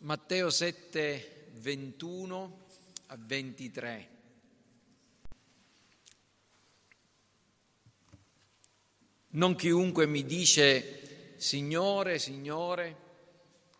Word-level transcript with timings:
Matteo 0.00 0.48
7, 0.48 1.50
21 1.54 2.66
a 3.06 3.16
23. 3.18 4.08
Non 9.30 9.56
chiunque 9.56 10.06
mi 10.06 10.24
dice 10.24 11.34
Signore, 11.36 12.20
Signore, 12.20 12.96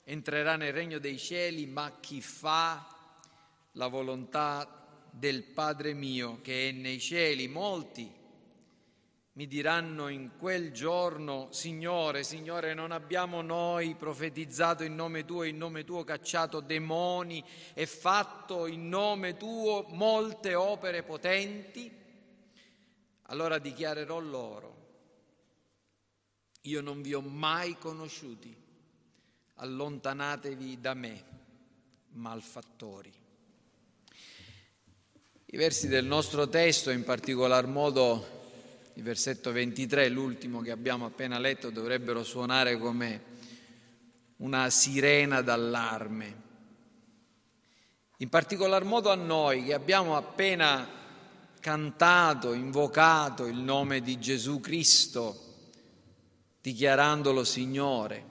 entrerà 0.03 0.57
nel 0.57 0.73
regno 0.73 0.99
dei 0.99 1.19
cieli, 1.19 1.67
ma 1.67 1.99
chi 2.01 2.21
fa 2.21 2.85
la 3.73 3.87
volontà 3.87 5.07
del 5.13 5.45
Padre 5.45 5.95
mio 5.95 6.41
che 6.43 6.71
è 6.71 6.73
nei 6.73 6.99
cieli. 6.99 7.47
Molti 7.47 8.13
mi 9.39 9.47
diranno 9.47 10.09
in 10.09 10.31
quel 10.37 10.73
giorno, 10.73 11.47
Signore, 11.53 12.25
Signore, 12.25 12.75
non 12.75 12.91
abbiamo 12.91 13.41
noi 13.41 13.95
profetizzato 13.95 14.83
in 14.83 14.97
nome 14.97 15.25
tuo, 15.25 15.45
in 15.45 15.57
nome 15.57 15.85
tuo 15.85 16.03
cacciato 16.03 16.59
demoni 16.59 17.45
e 17.73 17.87
fatto 17.87 18.67
in 18.67 18.89
nome 18.89 19.37
tuo 19.37 19.87
molte 19.91 20.57
opere 20.57 21.05
potenti? 21.05 21.89
Allora 23.27 23.59
dichiarerò 23.59 24.19
loro, 24.19 24.77
io 26.63 26.81
non 26.81 27.01
vi 27.01 27.15
ho 27.15 27.21
mai 27.21 27.79
conosciuti, 27.79 28.53
allontanatevi 29.55 30.81
da 30.81 30.95
me, 30.95 31.25
malfattori. 32.09 33.13
I 35.45 35.57
versi 35.57 35.87
del 35.87 36.07
nostro 36.07 36.49
testo, 36.49 36.91
in 36.91 37.05
particolar 37.05 37.69
modo 37.69 38.38
il 38.99 39.05
versetto 39.05 39.53
23, 39.53 40.09
l'ultimo 40.09 40.61
che 40.61 40.73
abbiamo 40.73 41.07
appena 41.07 41.39
letto, 41.39 41.71
dovrebbero 41.71 42.25
suonare 42.25 42.77
come 42.77 43.23
una 44.39 44.71
sirena 44.71 45.41
d'allarme. 45.41 46.43
In 48.17 48.29
particolar 48.29 48.83
modo 48.83 49.13
a 49.13 49.15
noi 49.15 49.67
che 49.67 49.73
abbiamo 49.73 50.17
appena 50.17 50.85
cantato, 51.61 52.53
invocato 52.55 53.47
il 53.47 53.59
nome 53.59 54.01
di 54.01 54.19
Gesù 54.19 54.59
Cristo, 54.59 55.45
dichiarandolo 56.61 57.45
Signore. 57.45 58.27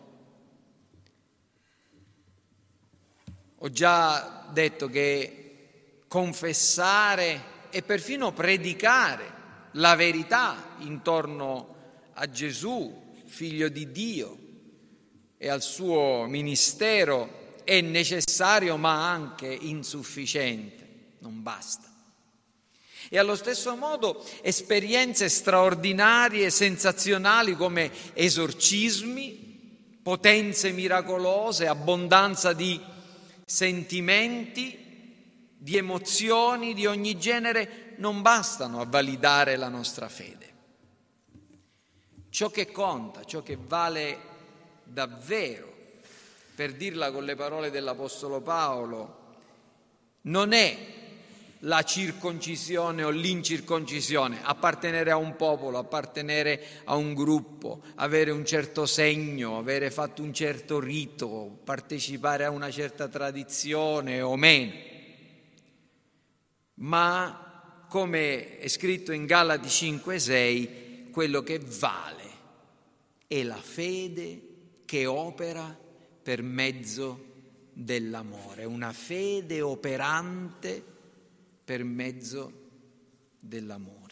Ho 3.60 3.70
già 3.70 4.50
detto 4.52 4.90
che 4.90 6.04
confessare 6.10 7.70
e 7.70 7.82
perfino 7.84 8.34
predicare 8.34 9.37
la 9.72 9.96
verità 9.96 10.76
intorno 10.80 11.76
a 12.14 12.30
Gesù, 12.30 13.22
figlio 13.26 13.70
di 13.70 13.92
Dio, 13.92 14.38
e 15.38 15.50
al 15.50 15.62
suo 15.62 16.26
ministero 16.28 17.56
è 17.64 17.82
necessario 17.82 18.78
ma 18.78 19.12
anche 19.12 19.48
insufficiente, 19.48 21.16
non 21.20 21.44
basta. 21.44 21.86
E 23.10 23.18
allo 23.18 23.36
stesso 23.36 23.76
modo 23.76 24.26
esperienze 24.42 25.30
straordinarie, 25.30 26.50
sensazionali 26.50 27.56
come 27.56 27.92
esorcismi, 28.14 30.00
potenze 30.02 30.72
miracolose, 30.72 31.68
abbondanza 31.68 32.54
di 32.54 32.80
sentimenti, 33.46 34.86
di 35.58 35.78
emozioni 35.78 36.74
di 36.74 36.86
ogni 36.86 37.18
genere 37.18 37.87
non 37.98 38.22
bastano 38.22 38.82
a 38.82 38.86
validare 38.86 39.56
la 39.56 39.70
nostra 39.70 40.10
fede. 40.10 40.56
Ciò 42.30 42.50
che 42.50 42.72
conta, 42.72 43.24
ciò 43.24 43.42
che 43.42 43.58
vale 43.60 44.20
davvero, 44.84 45.74
per 46.56 46.74
dirla 46.74 47.12
con 47.12 47.24
le 47.24 47.36
parole 47.36 47.72
dell'Apostolo 47.72 48.42
Paolo, 48.42 49.26
non 50.22 50.54
è 50.54 50.96
la 51.62 51.84
circoncisione 51.84 53.04
o 53.04 53.10
l'incirconcisione, 53.10 54.40
appartenere 54.44 55.10
a 55.10 55.18
un 55.18 55.36
popolo, 55.36 55.80
appartenere 55.80 56.82
a 56.84 56.96
un 56.96 57.14
gruppo, 57.14 57.82
avere 57.96 58.32
un 58.32 58.46
certo 58.46 58.86
segno, 58.86 59.58
avere 59.58 59.90
fatto 59.90 60.22
un 60.22 60.34
certo 60.34 60.80
rito, 60.80 61.60
partecipare 61.64 62.46
a 62.46 62.52
una 62.52 62.70
certa 62.70 63.08
tradizione 63.08 64.22
o 64.22 64.36
meno, 64.36 64.74
ma 66.76 67.47
come 67.88 68.58
è 68.58 68.68
scritto 68.68 69.12
in 69.12 69.26
Galati 69.26 69.68
5:6, 69.68 71.10
quello 71.12 71.42
che 71.42 71.60
vale 71.60 72.26
è 73.28 73.44
la 73.44 73.62
fede 73.62 74.42
che 74.86 75.06
opera 75.06 75.78
per 76.22 76.42
mezzo 76.42 77.26
dell'amore, 77.74 78.66
una 78.66 78.94
fede 78.94 79.62
operante 79.62 80.84
per 81.64 81.84
mezzo 81.84 82.66
dell'amore. 83.40 84.06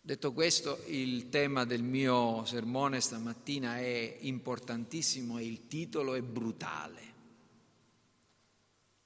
Detto 0.00 0.32
questo, 0.32 0.84
il 0.86 1.28
tema 1.28 1.64
del 1.66 1.82
mio 1.82 2.44
sermone 2.46 3.00
stamattina 3.00 3.78
è 3.78 4.16
importantissimo 4.20 5.36
e 5.36 5.44
il 5.44 5.66
titolo 5.66 6.14
è 6.14 6.22
brutale. 6.22 7.00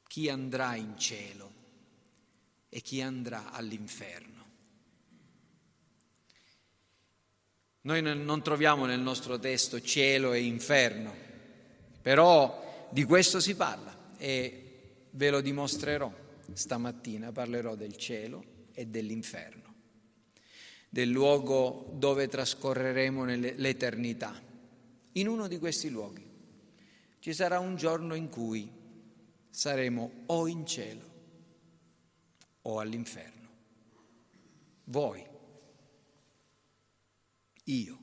Chi 0.06 0.28
andrà 0.28 0.76
in 0.76 0.96
cielo? 0.98 1.51
E 2.74 2.80
chi 2.80 3.02
andrà 3.02 3.52
all'inferno. 3.52 4.30
Noi 7.82 8.00
non 8.00 8.42
troviamo 8.42 8.86
nel 8.86 9.00
nostro 9.00 9.38
testo 9.38 9.78
cielo 9.82 10.32
e 10.32 10.42
inferno, 10.42 11.14
però 12.00 12.88
di 12.90 13.04
questo 13.04 13.40
si 13.40 13.54
parla 13.56 14.16
e 14.16 15.08
ve 15.10 15.30
lo 15.30 15.42
dimostrerò 15.42 16.10
stamattina, 16.50 17.30
parlerò 17.30 17.74
del 17.74 17.94
cielo 17.98 18.42
e 18.72 18.86
dell'inferno, 18.86 19.74
del 20.88 21.10
luogo 21.10 21.90
dove 21.92 22.26
trascorreremo 22.26 23.26
l'eternità. 23.26 24.40
In 25.12 25.28
uno 25.28 25.46
di 25.46 25.58
questi 25.58 25.90
luoghi 25.90 26.26
ci 27.18 27.34
sarà 27.34 27.58
un 27.58 27.76
giorno 27.76 28.14
in 28.14 28.30
cui 28.30 28.66
saremo 29.50 30.22
o 30.26 30.46
in 30.46 30.64
cielo 30.64 31.11
o 32.62 32.78
all'inferno. 32.78 33.48
Voi, 34.84 35.24
io. 37.64 37.98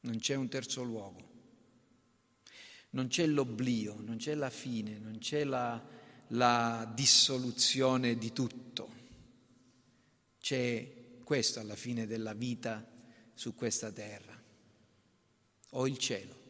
Non 0.00 0.18
c'è 0.18 0.34
un 0.34 0.48
terzo 0.48 0.82
luogo, 0.82 1.30
non 2.90 3.06
c'è 3.06 3.24
l'oblio, 3.26 4.00
non 4.00 4.16
c'è 4.16 4.34
la 4.34 4.50
fine, 4.50 4.98
non 4.98 5.18
c'è 5.18 5.44
la, 5.44 5.80
la 6.28 6.90
dissoluzione 6.92 8.16
di 8.16 8.32
tutto. 8.32 9.00
C'è 10.40 11.20
questo 11.22 11.60
alla 11.60 11.76
fine 11.76 12.06
della 12.06 12.34
vita 12.34 12.84
su 13.32 13.54
questa 13.54 13.92
terra, 13.92 14.36
o 15.70 15.86
il 15.86 15.98
cielo 15.98 16.40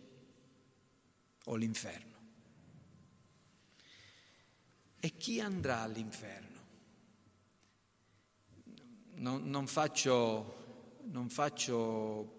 o 1.45 1.57
l'inferno. 1.57 2.12
E 5.05 5.15
chi 5.17 5.41
andrà 5.41 5.81
all'inferno? 5.81 6.61
Non, 9.15 9.51
non, 9.51 9.67
faccio, 9.67 11.01
non 11.11 11.29
faccio 11.29 12.35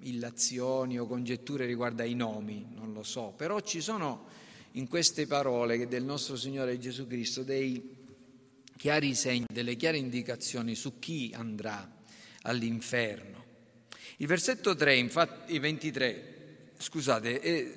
illazioni 0.00 0.98
o 0.98 1.06
congetture 1.06 1.64
riguardo 1.64 2.02
ai 2.02 2.16
nomi, 2.16 2.66
non 2.74 2.92
lo 2.92 3.04
so, 3.04 3.32
però 3.36 3.60
ci 3.60 3.80
sono 3.80 4.26
in 4.72 4.88
queste 4.88 5.28
parole 5.28 5.86
del 5.86 6.02
nostro 6.02 6.34
Signore 6.34 6.76
Gesù 6.80 7.06
Cristo 7.06 7.44
dei 7.44 7.96
chiari 8.76 9.14
segni, 9.14 9.46
delle 9.48 9.76
chiare 9.76 9.98
indicazioni 9.98 10.74
su 10.74 10.98
chi 10.98 11.30
andrà 11.36 11.88
all'inferno. 12.42 13.44
Il 14.16 14.26
versetto 14.26 14.74
3, 14.74 14.96
infatti, 14.96 15.56
23, 15.60 16.72
scusate, 16.78 17.40
eh, 17.40 17.74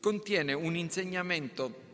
contiene 0.00 0.52
un 0.52 0.74
insegnamento 0.74 1.90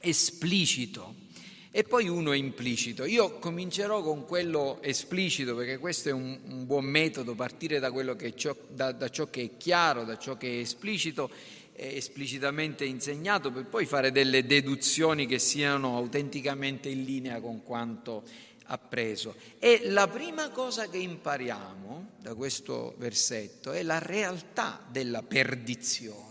esplicito 0.00 1.28
e 1.70 1.84
poi 1.84 2.08
uno 2.08 2.32
implicito. 2.32 3.04
Io 3.04 3.38
comincerò 3.38 4.02
con 4.02 4.26
quello 4.26 4.78
esplicito 4.82 5.54
perché 5.54 5.78
questo 5.78 6.08
è 6.08 6.12
un, 6.12 6.38
un 6.48 6.66
buon 6.66 6.84
metodo, 6.84 7.34
partire 7.34 7.78
da, 7.78 7.92
ciò, 8.34 8.56
da, 8.68 8.92
da, 8.92 9.08
ciò 9.08 9.30
che 9.30 9.42
è 9.42 9.56
chiaro, 9.56 10.04
da 10.04 10.18
ciò 10.18 10.36
che 10.36 10.48
è 10.48 10.60
esplicito, 10.60 11.30
esplicitamente 11.72 12.84
insegnato, 12.84 13.52
per 13.52 13.66
poi 13.66 13.86
fare 13.86 14.10
delle 14.10 14.44
deduzioni 14.44 15.26
che 15.26 15.38
siano 15.38 15.96
autenticamente 15.96 16.88
in 16.88 17.04
linea 17.04 17.40
con 17.40 17.62
quanto 17.62 18.24
appreso. 18.64 19.34
E 19.58 19.82
la 19.84 20.08
prima 20.08 20.50
cosa 20.50 20.88
che 20.88 20.98
impariamo 20.98 22.10
da 22.18 22.34
questo 22.34 22.94
versetto 22.98 23.72
è 23.72 23.82
la 23.82 23.98
realtà 23.98 24.84
della 24.90 25.22
perdizione. 25.22 26.29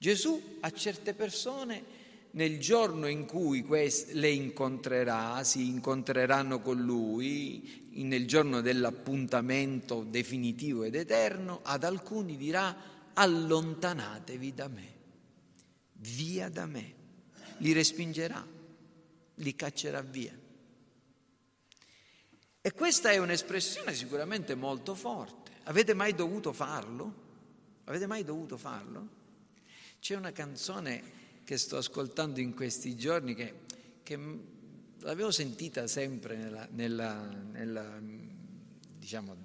Gesù 0.00 0.56
a 0.60 0.72
certe 0.72 1.12
persone 1.12 1.84
nel 2.30 2.58
giorno 2.58 3.06
in 3.06 3.26
cui 3.26 3.66
le 3.68 4.30
incontrerà, 4.30 5.44
si 5.44 5.68
incontreranno 5.68 6.62
con 6.62 6.80
lui, 6.80 7.90
nel 7.96 8.26
giorno 8.26 8.62
dell'appuntamento 8.62 10.02
definitivo 10.04 10.84
ed 10.84 10.94
eterno, 10.94 11.60
ad 11.64 11.84
alcuni 11.84 12.38
dirà 12.38 12.74
allontanatevi 13.12 14.54
da 14.54 14.68
me, 14.68 14.94
via 15.96 16.48
da 16.48 16.64
me, 16.64 16.94
li 17.58 17.72
respingerà, 17.72 18.42
li 19.34 19.54
caccerà 19.54 20.00
via. 20.00 20.32
E 22.62 22.72
questa 22.72 23.10
è 23.10 23.18
un'espressione 23.18 23.92
sicuramente 23.92 24.54
molto 24.54 24.94
forte. 24.94 25.50
Avete 25.64 25.92
mai 25.92 26.14
dovuto 26.14 26.54
farlo? 26.54 27.14
Avete 27.84 28.06
mai 28.06 28.24
dovuto 28.24 28.56
farlo? 28.56 29.18
C'è 30.00 30.16
una 30.16 30.32
canzone 30.32 31.02
che 31.44 31.58
sto 31.58 31.76
ascoltando 31.76 32.40
in 32.40 32.54
questi 32.54 32.96
giorni 32.96 33.34
che, 33.34 33.54
che 34.02 34.18
l'avevo 35.00 35.30
sentita 35.30 35.86
sempre 35.86 36.36
nella, 36.36 36.66
nella, 36.70 37.28
nella, 37.52 38.00
diciamo, 38.96 39.36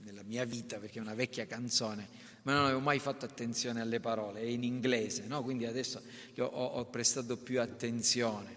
nella 0.00 0.22
mia 0.22 0.46
vita 0.46 0.78
perché 0.78 0.98
è 0.98 1.02
una 1.02 1.12
vecchia 1.12 1.46
canzone, 1.46 2.08
ma 2.42 2.54
non 2.54 2.64
avevo 2.64 2.80
mai 2.80 3.00
fatto 3.00 3.26
attenzione 3.26 3.82
alle 3.82 4.00
parole, 4.00 4.40
è 4.40 4.44
in 4.44 4.64
inglese, 4.64 5.26
no? 5.26 5.42
quindi 5.42 5.66
adesso 5.66 6.02
ho, 6.38 6.44
ho, 6.44 6.86
prestato 6.86 7.36
più 7.36 7.60
attenzione. 7.60 8.56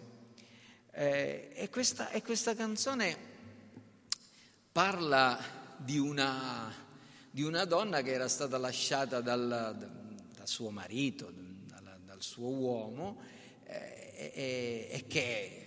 Eh, 0.92 1.52
e, 1.54 1.70
questa, 1.70 2.12
e 2.12 2.22
questa 2.22 2.56
canzone 2.56 3.18
parla 4.72 5.38
di 5.76 6.00
una, 6.00 6.74
di 7.30 7.44
una, 7.44 7.66
donna 7.66 8.02
che 8.02 8.14
era 8.14 8.30
stata 8.30 8.58
lasciata 8.58 9.20
dal, 9.20 10.04
dal 10.45 10.53
suo 10.53 10.69
marito, 10.69 11.33
dal 12.06 12.21
suo 12.21 12.50
uomo 12.50 13.19
eh, 13.65 14.13
e, 14.15 14.88
e 14.92 15.06
che 15.07 15.65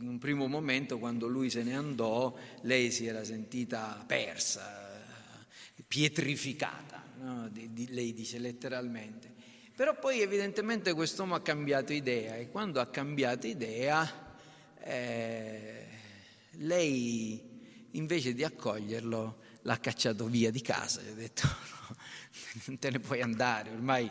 in 0.00 0.06
un 0.06 0.18
primo 0.18 0.46
momento 0.46 0.98
quando 0.98 1.26
lui 1.26 1.48
se 1.48 1.62
ne 1.62 1.74
andò 1.74 2.36
lei 2.62 2.90
si 2.90 3.06
era 3.06 3.24
sentita 3.24 4.04
persa, 4.06 5.02
pietrificata, 5.86 7.02
no? 7.20 7.48
di, 7.48 7.72
di, 7.72 7.88
lei 7.88 8.12
dice 8.12 8.38
letteralmente. 8.38 9.32
Però 9.74 9.98
poi 9.98 10.20
evidentemente 10.20 10.92
quest'uomo 10.92 11.34
ha 11.34 11.40
cambiato 11.40 11.94
idea 11.94 12.36
e 12.36 12.50
quando 12.50 12.80
ha 12.80 12.86
cambiato 12.86 13.46
idea 13.46 14.36
eh, 14.82 15.86
lei 16.50 17.86
invece 17.92 18.34
di 18.34 18.44
accoglierlo 18.44 19.38
l'ha 19.62 19.78
cacciato 19.78 20.26
via 20.26 20.50
di 20.50 20.60
casa, 20.60 21.00
gli 21.00 21.10
ha 21.10 21.14
detto 21.14 21.46
no, 21.46 21.77
non 22.66 22.78
te 22.80 22.90
ne 22.90 23.00
puoi 23.00 23.22
andare, 23.22 23.70
ormai 23.70 24.10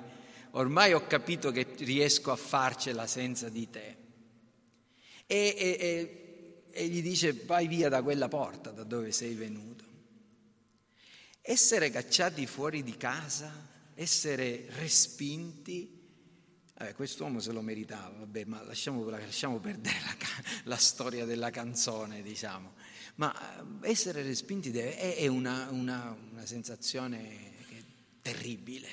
ormai 0.57 0.93
ho 0.93 1.05
capito 1.07 1.51
che 1.51 1.67
riesco 1.79 2.31
a 2.31 2.35
farcela 2.35 3.07
senza 3.07 3.49
di 3.49 3.69
te. 3.69 3.97
E, 5.25 5.55
e, 5.57 5.77
e, 5.79 6.63
e 6.69 6.87
gli 6.87 7.01
dice 7.01 7.33
vai 7.33 7.67
via 7.67 7.89
da 7.89 8.01
quella 8.01 8.27
porta 8.27 8.71
da 8.71 8.83
dove 8.83 9.11
sei 9.11 9.33
venuto. 9.33 9.85
Essere 11.41 11.89
cacciati 11.89 12.45
fuori 12.45 12.83
di 12.83 12.97
casa, 12.97 13.51
essere 13.93 14.67
respinti, 14.79 15.95
eh, 16.79 16.93
quest'uomo 16.93 17.39
se 17.39 17.51
lo 17.51 17.61
meritava, 17.61 18.19
vabbè, 18.19 18.45
ma 18.45 18.61
lasciamo, 18.63 19.07
lasciamo 19.09 19.59
perdere 19.59 19.97
la, 20.01 20.15
la, 20.65 20.75
storia 20.75 21.25
della 21.25 21.49
canzone, 21.49 22.21
diciamo. 22.21 22.73
Ma 23.15 23.33
eh, 23.81 23.89
essere 23.89 24.21
respinti 24.23 24.71
deve, 24.71 24.97
è, 24.97 25.15
è 25.15 25.27
una, 25.27 25.69
una, 25.71 26.15
una 26.31 26.45
sensazione 26.45 27.56
terribile. 28.27 28.89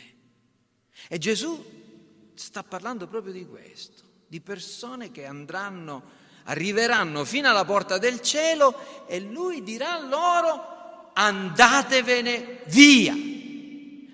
E 1.08 1.19
Gesù 1.19 2.32
sta 2.34 2.62
parlando 2.62 3.08
proprio 3.08 3.32
di 3.32 3.44
questo, 3.44 4.02
di 4.28 4.40
persone 4.40 5.10
che 5.10 5.26
andranno, 5.26 6.02
arriveranno 6.44 7.25
fino 7.25 7.48
alla 7.48 7.64
porta 7.64 7.98
del 7.98 8.20
cielo 8.20 9.06
e 9.06 9.19
lui 9.19 9.64
dirà 9.64 9.98
loro 9.98 11.10
andatevene 11.14 12.62
via, 12.66 13.14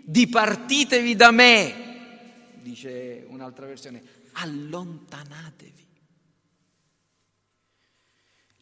dipartitevi 0.02 1.14
da 1.14 1.30
me, 1.30 2.54
dice 2.62 3.26
un'altra 3.28 3.66
versione, 3.66 4.02
allontanatevi. 4.32 5.88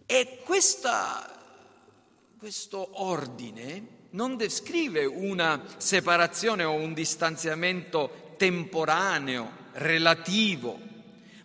E 0.06 0.40
questa, 0.44 2.34
questo 2.36 3.02
ordine 3.02 3.97
non 4.10 4.36
descrive 4.36 5.04
una 5.04 5.62
separazione 5.76 6.64
o 6.64 6.72
un 6.72 6.94
distanziamento 6.94 8.34
temporaneo, 8.36 9.50
relativo, 9.72 10.78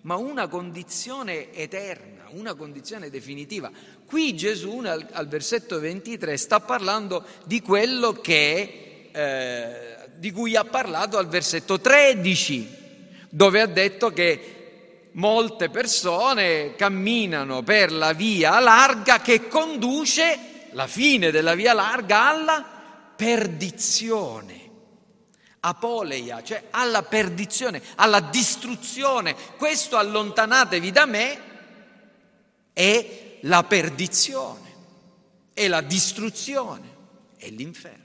ma 0.02 0.16
una 0.16 0.48
condizione 0.48 1.54
eterna, 1.54 2.28
una 2.32 2.54
condizione 2.54 3.10
definitiva. 3.10 3.70
Qui 4.06 4.36
Gesù 4.36 4.82
al, 4.86 5.06
al 5.12 5.28
versetto 5.28 5.80
23 5.80 6.38
sta 6.38 6.60
parlando 6.62 7.26
di 7.46 7.62
quello 7.62 8.14
che, 8.14 9.10
eh, 9.12 9.98
di 10.16 10.32
cui 10.32 10.56
ha 10.56 10.64
parlato 10.64 11.18
al 11.18 11.28
versetto 11.28 11.80
13, 11.80 12.82
dove 13.30 13.62
ha 13.62 13.66
detto 13.66 14.12
che 14.12 15.10
molte 15.12 15.70
persone 15.70 16.76
camminano 16.76 17.62
per 17.62 17.92
la 17.92 18.14
via 18.14 18.60
larga 18.60 19.20
che 19.20 19.48
conduce 19.48 20.53
la 20.74 20.88
fine 20.88 21.32
della 21.32 21.56
via 21.56 21.74
larga 21.74 22.30
alla 22.30 22.64
perdizione. 23.16 24.62
Apoleia, 25.62 26.44
cioè 26.44 26.68
alla 26.72 27.04
perdizione, 27.04 27.82
alla 27.96 28.20
distruzione. 28.20 29.34
Questo 29.58 29.98
allontanatevi 29.98 30.92
da 30.92 31.06
me 31.06 31.40
è 32.74 33.38
la 33.44 33.64
perdizione, 33.64 34.76
è 35.54 35.68
la 35.70 35.82
distruzione, 35.82 36.96
è 37.38 37.50
l'inferno. 37.50 38.02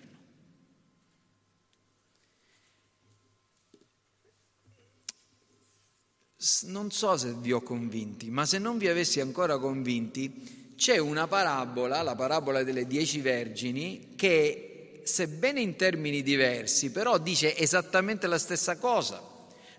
Non 6.66 6.92
so 6.92 7.16
se 7.16 7.32
vi 7.32 7.50
ho 7.50 7.60
convinti, 7.60 8.30
ma 8.30 8.46
se 8.46 8.58
non 8.58 8.78
vi 8.78 8.86
avessi 8.86 9.20
ancora 9.20 9.58
convinti, 9.58 10.57
c'è 10.78 10.96
una 10.96 11.26
parabola, 11.26 12.02
la 12.02 12.14
parabola 12.14 12.62
delle 12.62 12.86
dieci 12.86 13.20
vergini, 13.20 14.10
che 14.14 15.00
sebbene 15.02 15.60
in 15.60 15.74
termini 15.74 16.22
diversi, 16.22 16.92
però 16.92 17.18
dice 17.18 17.56
esattamente 17.56 18.28
la 18.28 18.38
stessa 18.38 18.76
cosa. 18.76 19.20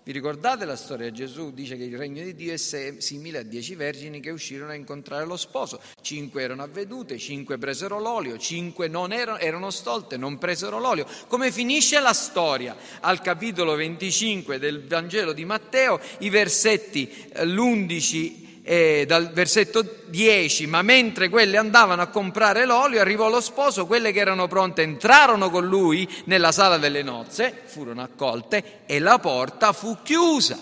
Vi 0.02 0.12
ricordate 0.12 0.66
la 0.66 0.76
storia? 0.76 1.10
Gesù 1.10 1.52
dice 1.52 1.78
che 1.78 1.84
il 1.84 1.96
regno 1.96 2.22
di 2.22 2.34
Dio 2.34 2.52
è 2.52 2.56
simile 2.58 3.38
a 3.38 3.42
dieci 3.42 3.74
vergini 3.76 4.20
che 4.20 4.30
uscirono 4.30 4.72
a 4.72 4.74
incontrare 4.74 5.24
lo 5.24 5.38
sposo. 5.38 5.80
Cinque 6.02 6.42
erano 6.42 6.62
avvedute, 6.62 7.16
cinque 7.16 7.56
presero 7.56 7.98
l'olio, 7.98 8.36
cinque 8.36 8.86
non 8.88 9.12
erano, 9.12 9.38
erano 9.38 9.70
stolte, 9.70 10.18
non 10.18 10.36
presero 10.36 10.78
l'olio. 10.78 11.06
Come 11.28 11.50
finisce 11.50 11.98
la 12.00 12.12
storia? 12.12 12.76
Al 13.00 13.22
capitolo 13.22 13.74
25 13.74 14.58
del 14.58 14.86
Vangelo 14.86 15.32
di 15.32 15.46
Matteo, 15.46 15.98
i 16.18 16.28
versetti 16.28 17.10
eh, 17.32 17.46
l'11 17.46 18.49
eh, 18.62 19.04
dal 19.06 19.32
versetto 19.32 19.82
10, 20.06 20.66
ma 20.66 20.82
mentre 20.82 21.28
quelle 21.28 21.56
andavano 21.56 22.02
a 22.02 22.08
comprare 22.08 22.64
l'olio 22.64 23.00
arrivò 23.00 23.28
lo 23.28 23.40
sposo, 23.40 23.86
quelle 23.86 24.12
che 24.12 24.20
erano 24.20 24.48
pronte 24.48 24.82
entrarono 24.82 25.50
con 25.50 25.66
lui 25.66 26.08
nella 26.24 26.52
sala 26.52 26.78
delle 26.78 27.02
nozze, 27.02 27.62
furono 27.64 28.02
accolte 28.02 28.82
e 28.86 28.98
la 28.98 29.18
porta 29.18 29.72
fu 29.72 29.98
chiusa. 30.02 30.58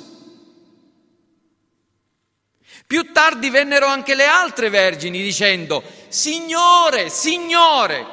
Più 2.87 3.13
tardi 3.13 3.51
vennero 3.51 3.87
anche 3.87 4.15
le 4.15 4.25
altre 4.25 4.71
vergini 4.71 5.21
dicendo, 5.21 5.83
Signore, 6.09 7.11
Signore, 7.11 8.07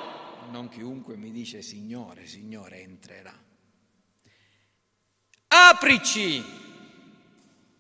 non 0.52 0.68
chiunque 0.68 1.16
mi 1.16 1.32
dice 1.32 1.62
Signore, 1.62 2.26
Signore 2.28 2.82
entrerà. 2.82 3.34
Aprici, 5.48 6.44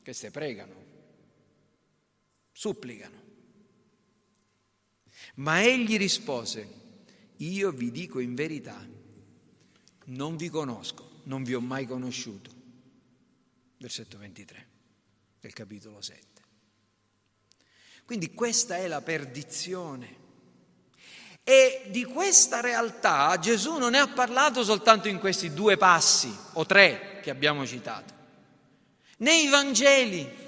che 0.01 0.13
se 0.13 0.31
pregano 0.31 0.74
supplicano. 2.55 3.23
Ma 5.35 5.61
egli 5.61 5.97
rispose, 5.97 6.83
io 7.37 7.71
vi 7.71 7.91
dico 7.91 8.19
in 8.19 8.33
verità, 8.33 8.81
non 10.05 10.37
vi 10.37 10.47
conosco, 10.47 11.19
non 11.23 11.43
vi 11.43 11.53
ho 11.53 11.59
mai 11.59 11.85
conosciuto. 11.85 12.49
Versetto 13.77 14.17
23 14.17 14.67
del 15.41 15.51
capitolo 15.51 16.01
7. 16.01 16.23
Quindi 18.05 18.33
questa 18.33 18.77
è 18.77 18.87
la 18.87 19.01
perdizione. 19.01 20.23
E 21.43 21.87
di 21.89 22.05
questa 22.05 22.61
realtà 22.61 23.37
Gesù 23.37 23.77
non 23.77 23.91
ne 23.91 23.99
ha 23.99 24.07
parlato 24.07 24.63
soltanto 24.63 25.09
in 25.09 25.19
questi 25.19 25.53
due 25.53 25.75
passi 25.75 26.33
o 26.53 26.65
tre 26.65 27.19
che 27.21 27.29
abbiamo 27.29 27.67
citato. 27.67 28.13
Nei 29.17 29.49
Vangeli 29.49 30.44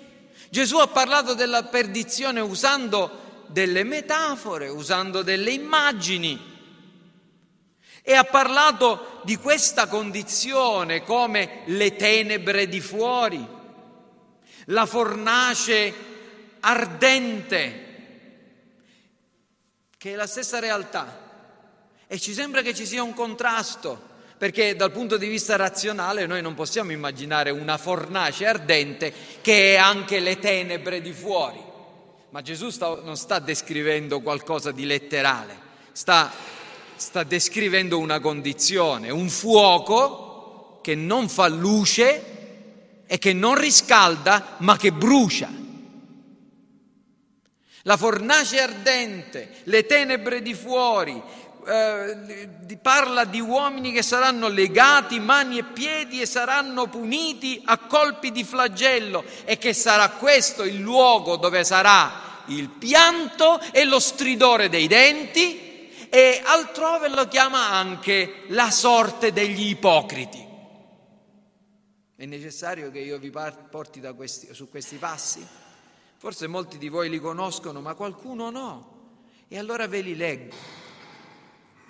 Gesù 0.49 0.77
ha 0.77 0.87
parlato 0.87 1.33
della 1.33 1.63
perdizione 1.63 2.39
usando 2.39 3.45
delle 3.47 3.83
metafore, 3.83 4.69
usando 4.69 5.21
delle 5.21 5.51
immagini 5.51 6.55
e 8.01 8.13
ha 8.13 8.23
parlato 8.23 9.19
di 9.23 9.35
questa 9.35 9.87
condizione 9.87 11.03
come 11.03 11.63
le 11.65 11.95
tenebre 11.95 12.67
di 12.67 12.79
fuori. 12.79 13.55
la 14.69 14.85
fornace 14.85 15.93
ardente, 16.59 17.85
che 19.97 20.11
è 20.11 20.15
la 20.15 20.27
stessa 20.27 20.59
realtà. 20.59 21.25
E 22.07 22.19
ci 22.19 22.33
sembra 22.33 22.61
che 22.61 22.73
ci 22.73 22.85
sia 22.85 23.03
un 23.03 23.13
contrasto, 23.13 24.15
perché 24.37 24.75
dal 24.75 24.91
punto 24.91 25.17
di 25.17 25.27
vista 25.27 25.55
razionale 25.55 26.27
noi 26.27 26.41
non 26.41 26.53
possiamo 26.53 26.91
immaginare 26.91 27.49
una 27.49 27.77
fornace 27.77 28.45
ardente 28.45 29.11
che 29.41 29.73
è 29.73 29.77
anche 29.77 30.19
le 30.19 30.37
tenebre 30.37 31.01
di 31.01 31.11
fuori. 31.11 31.59
Ma 32.29 32.41
Gesù 32.41 32.69
sta, 32.69 32.99
non 33.03 33.17
sta 33.17 33.39
descrivendo 33.39 34.19
qualcosa 34.21 34.71
di 34.71 34.85
letterale, 34.85 35.57
sta, 35.91 36.31
sta 36.95 37.23
descrivendo 37.23 37.97
una 37.97 38.19
condizione, 38.19 39.09
un 39.09 39.29
fuoco 39.29 40.79
che 40.83 40.93
non 40.93 41.29
fa 41.29 41.47
luce 41.47 42.35
e 43.07 43.17
che 43.17 43.33
non 43.33 43.55
riscalda 43.55 44.57
ma 44.57 44.77
che 44.77 44.91
brucia. 44.91 45.49
La 47.83 47.97
fornace 47.97 48.59
ardente, 48.59 49.49
le 49.63 49.85
tenebre 49.85 50.41
di 50.41 50.53
fuori, 50.53 51.21
eh, 51.67 52.77
parla 52.81 53.25
di 53.25 53.41
uomini 53.41 53.91
che 53.91 54.01
saranno 54.01 54.47
legati 54.47 55.19
mani 55.19 55.57
e 55.57 55.63
piedi 55.63 56.21
e 56.21 56.25
saranno 56.25 56.87
puniti 56.87 57.61
a 57.65 57.77
colpi 57.77 58.31
di 58.31 58.45
flagello 58.45 59.23
e 59.43 59.57
che 59.57 59.73
sarà 59.73 60.09
questo 60.11 60.63
il 60.63 60.79
luogo 60.79 61.35
dove 61.35 61.65
sarà 61.65 62.43
il 62.47 62.69
pianto 62.69 63.59
e 63.71 63.83
lo 63.83 63.99
stridore 63.99 64.69
dei 64.69 64.87
denti 64.87 65.89
e 66.09 66.41
altrove 66.45 67.09
lo 67.09 67.27
chiama 67.27 67.69
anche 67.69 68.43
la 68.47 68.71
sorte 68.71 69.33
degli 69.33 69.67
ipocriti. 69.67 70.45
È 72.15 72.25
necessario 72.25 72.89
che 72.89 72.99
io 72.99 73.19
vi 73.19 73.29
porti 73.29 73.99
questi, 74.15 74.53
su 74.53 74.69
questi 74.69 74.95
passi? 74.95 75.45
Forse 76.15 76.47
molti 76.47 76.77
di 76.77 76.87
voi 76.87 77.09
li 77.09 77.19
conoscono, 77.19 77.81
ma 77.81 77.93
qualcuno 77.93 78.49
no. 78.49 78.95
E 79.49 79.57
allora 79.57 79.87
ve 79.87 80.01
li 80.01 80.15
leggo. 80.15 80.76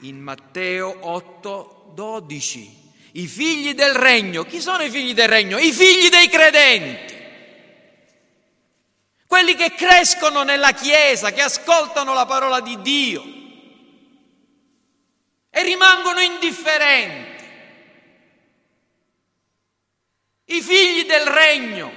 In 0.02 0.22
Matteo 0.22 0.98
8, 1.02 1.92
12. 1.94 2.86
I 3.14 3.28
figli 3.28 3.74
del 3.74 3.94
regno. 3.94 4.44
Chi 4.44 4.62
sono 4.62 4.84
i 4.84 4.90
figli 4.90 5.14
del 5.14 5.28
regno? 5.28 5.58
I 5.58 5.72
figli 5.72 6.10
dei 6.10 6.30
credenti. 6.30 7.16
Quelli 9.26 9.56
che 9.56 9.74
crescono 9.74 10.44
nella 10.44 10.72
Chiesa, 10.72 11.32
che 11.32 11.42
ascoltano 11.42 12.14
la 12.14 12.26
parola 12.26 12.62
di 12.62 12.82
Dio 12.82 13.24
e 15.50 15.64
rimangono 15.64 16.20
indifferenti. 16.20 17.44
I 20.46 20.62
figli 20.62 21.06
del 21.06 21.26
regno 21.26 21.92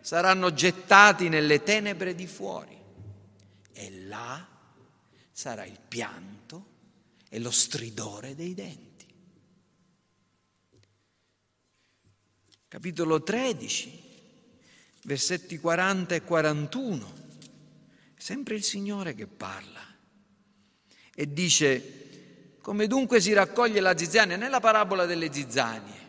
saranno 0.00 0.52
gettati 0.52 1.28
nelle 1.28 1.62
tenebre 1.62 2.14
di 2.14 2.26
fuori 2.26 2.76
e 3.72 3.90
là 4.06 4.44
sarà 5.30 5.64
il 5.64 5.78
pianto 5.86 6.35
e 7.28 7.38
lo 7.38 7.50
stridore 7.50 8.34
dei 8.34 8.54
denti. 8.54 9.06
Capitolo 12.68 13.22
13, 13.22 14.02
versetti 15.04 15.58
40 15.58 16.14
e 16.14 16.22
41, 16.22 17.14
sempre 18.16 18.54
il 18.54 18.62
Signore 18.62 19.14
che 19.14 19.26
parla 19.26 19.84
e 21.14 21.32
dice, 21.32 22.58
come 22.60 22.86
dunque 22.86 23.20
si 23.20 23.32
raccoglie 23.32 23.80
la 23.80 23.96
zizzania, 23.96 24.36
nella 24.36 24.60
parabola 24.60 25.06
delle 25.06 25.32
zizzanie, 25.32 26.05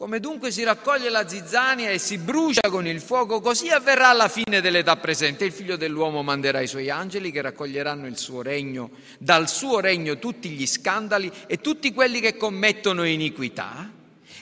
come 0.00 0.18
dunque 0.18 0.50
si 0.50 0.62
raccoglie 0.62 1.10
la 1.10 1.28
zizzania 1.28 1.90
e 1.90 1.98
si 1.98 2.16
brucia 2.16 2.70
con 2.70 2.86
il 2.86 3.02
fuoco, 3.02 3.42
così 3.42 3.68
avverrà 3.68 4.08
alla 4.08 4.28
fine 4.28 4.62
dell'età 4.62 4.96
presente. 4.96 5.44
Il 5.44 5.52
figlio 5.52 5.76
dell'uomo 5.76 6.22
manderà 6.22 6.60
i 6.60 6.66
suoi 6.66 6.88
angeli 6.88 7.30
che 7.30 7.42
raccoglieranno 7.42 8.06
suo 8.16 8.40
regno, 8.40 8.92
dal 9.18 9.46
suo 9.46 9.78
regno 9.78 10.18
tutti 10.18 10.48
gli 10.48 10.66
scandali 10.66 11.30
e 11.46 11.58
tutti 11.58 11.92
quelli 11.92 12.20
che 12.20 12.38
commettono 12.38 13.04
iniquità 13.04 13.92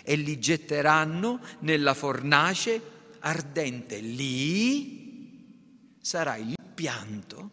e 0.05 0.15
li 0.15 0.39
getteranno 0.39 1.41
nella 1.63 1.95
fornace 1.95 2.81
ardente. 3.19 3.99
Lì 3.99 5.97
sarà 6.01 6.37
il 6.37 6.55
pianto 6.73 7.51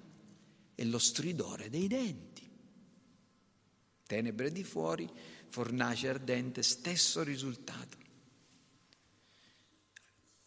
e 0.76 0.86
lo 0.86 1.00
stridore 1.00 1.72
dei 1.72 1.88
denti. 1.88 2.48
Tenebre 4.06 4.52
di 4.52 4.64
fuori 4.64 5.10
fornace 5.56 6.10
ardente, 6.10 6.62
stesso 6.62 7.24
risultato. 7.24 7.96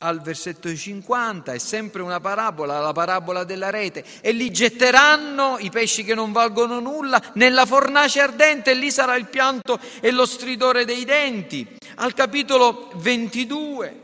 Al 0.01 0.21
versetto 0.21 0.73
50 0.73 1.55
è 1.55 1.59
sempre 1.59 2.03
una 2.03 2.21
parabola, 2.21 2.79
la 2.79 2.93
parabola 2.93 3.45
della 3.45 3.71
rete, 3.71 4.05
e 4.21 4.33
li 4.33 4.51
getteranno 4.51 5.57
i 5.61 5.71
pesci 5.71 6.05
che 6.05 6.15
non 6.15 6.31
valgono 6.33 6.79
nulla 6.79 7.23
nella 7.37 7.65
fornace 7.65 8.21
ardente 8.21 8.73
e 8.73 8.75
lì 8.75 8.91
sarà 8.91 9.17
il 9.17 9.29
pianto 9.29 9.81
e 10.01 10.11
lo 10.11 10.27
stridore 10.27 10.85
dei 10.85 11.07
denti. 11.07 11.67
Al 11.95 12.13
capitolo 12.13 12.91
22, 12.97 14.01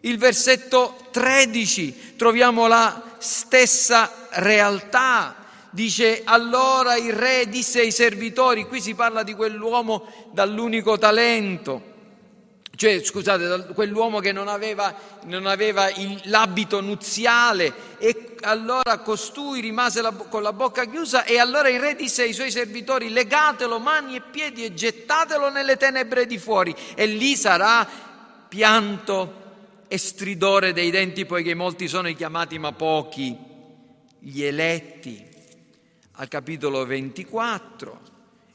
il 0.00 0.18
versetto 0.18 1.06
13, 1.12 2.16
troviamo 2.16 2.66
la 2.66 3.14
stessa 3.18 4.26
realtà 4.30 5.41
Dice 5.74 6.20
allora 6.22 6.96
il 6.96 7.14
re 7.14 7.48
disse 7.48 7.80
ai 7.80 7.92
servitori, 7.92 8.66
qui 8.66 8.78
si 8.78 8.94
parla 8.94 9.22
di 9.22 9.32
quell'uomo 9.32 10.06
dall'unico 10.30 10.98
talento, 10.98 11.82
cioè 12.76 13.02
scusate, 13.02 13.68
quell'uomo 13.72 14.20
che 14.20 14.32
non 14.32 14.48
aveva, 14.48 14.94
non 15.24 15.46
aveva 15.46 15.88
il, 15.88 16.20
l'abito 16.24 16.82
nuziale 16.82 17.72
e 17.96 18.34
allora 18.42 18.98
costui 18.98 19.62
rimase 19.62 20.02
la, 20.02 20.12
con 20.12 20.42
la 20.42 20.52
bocca 20.52 20.84
chiusa 20.84 21.24
e 21.24 21.38
allora 21.38 21.70
il 21.70 21.80
re 21.80 21.94
disse 21.94 22.20
ai 22.20 22.34
suoi 22.34 22.50
servitori 22.50 23.08
legatelo 23.08 23.78
mani 23.78 24.16
e 24.16 24.20
piedi 24.20 24.66
e 24.66 24.74
gettatelo 24.74 25.48
nelle 25.48 25.78
tenebre 25.78 26.26
di 26.26 26.36
fuori 26.36 26.76
e 26.94 27.06
lì 27.06 27.34
sarà 27.34 27.88
pianto 28.46 29.40
e 29.88 29.96
stridore 29.96 30.74
dei 30.74 30.90
denti 30.90 31.24
poiché 31.24 31.54
molti 31.54 31.88
sono 31.88 32.08
i 32.08 32.14
chiamati 32.14 32.58
ma 32.58 32.72
pochi 32.72 33.38
gli 34.18 34.42
eletti 34.42 35.30
al 36.16 36.28
capitolo 36.28 36.84
24, 36.84 38.00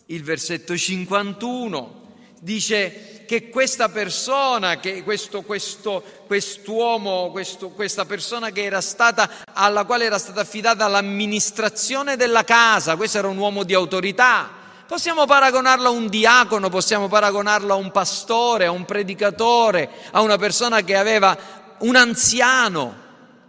il 0.08 0.24
versetto 0.24 0.78
51, 0.78 2.06
dice 2.40 3.24
che 3.26 3.50
questa 3.50 3.90
persona, 3.90 4.80
che 4.80 5.04
questo, 5.04 5.42
questo, 5.42 6.04
quest'uomo, 6.28 7.32
questo, 7.32 7.70
questa 7.70 8.06
persona 8.06 8.52
stata, 8.82 9.30
alla 9.54 9.86
quale 9.86 10.06
era 10.06 10.20
stata 10.20 10.42
affidata 10.42 10.88
l'amministrazione 10.88 12.16
della 12.16 12.44
casa, 12.44 12.96
questo 12.96 13.18
era 13.18 13.28
un 13.28 13.38
uomo 13.38 13.64
di 13.64 13.74
autorità, 13.74 14.66
Possiamo 14.88 15.26
paragonarlo 15.26 15.90
a 15.90 15.92
un 15.92 16.08
diacono, 16.08 16.70
possiamo 16.70 17.10
paragonarlo 17.10 17.74
a 17.74 17.76
un 17.76 17.92
pastore, 17.92 18.68
a 18.68 18.72
un 18.72 18.86
predicatore, 18.86 19.90
a 20.12 20.22
una 20.22 20.38
persona 20.38 20.82
che 20.82 20.96
aveva 20.96 21.38
un 21.80 21.98
anziano 21.98 22.96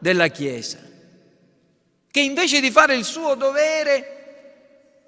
della 0.01 0.27
Chiesa 0.27 0.88
che 2.11 2.21
invece 2.21 2.61
di 2.61 2.71
fare 2.71 2.95
il 2.95 3.05
suo 3.05 3.35
dovere 3.35 4.15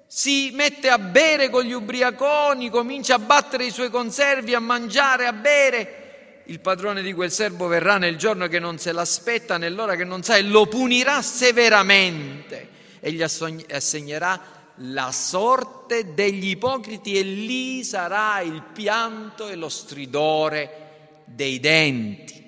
si 0.07 0.51
mette 0.53 0.89
a 0.89 0.97
bere 0.97 1.49
con 1.49 1.63
gli 1.63 1.71
ubriaconi, 1.71 2.69
comincia 2.69 3.15
a 3.15 3.19
battere 3.19 3.65
i 3.65 3.71
suoi 3.71 3.89
conservi, 3.89 4.53
a 4.53 4.59
mangiare, 4.59 5.25
a 5.25 5.33
bere. 5.33 6.43
Il 6.47 6.59
padrone 6.59 7.01
di 7.01 7.13
quel 7.13 7.31
servo 7.31 7.67
verrà 7.67 7.97
nel 7.97 8.17
giorno 8.17 8.47
che 8.47 8.59
non 8.59 8.77
se 8.77 8.91
l'aspetta, 8.91 9.57
nell'ora 9.57 9.95
che 9.95 10.03
non 10.03 10.21
sa, 10.21 10.35
e 10.35 10.41
lo 10.41 10.65
punirà 10.67 11.21
severamente 11.21 12.67
e 12.99 13.11
gli 13.13 13.21
assegnerà 13.21 14.59
la 14.75 15.11
sorte 15.11 16.13
degli 16.13 16.49
ipocriti 16.49 17.17
e 17.17 17.21
lì 17.23 17.83
sarà 17.83 18.41
il 18.41 18.63
pianto 18.73 19.47
e 19.47 19.55
lo 19.55 19.69
stridore 19.69 21.23
dei 21.25 21.59
denti. 21.59 22.40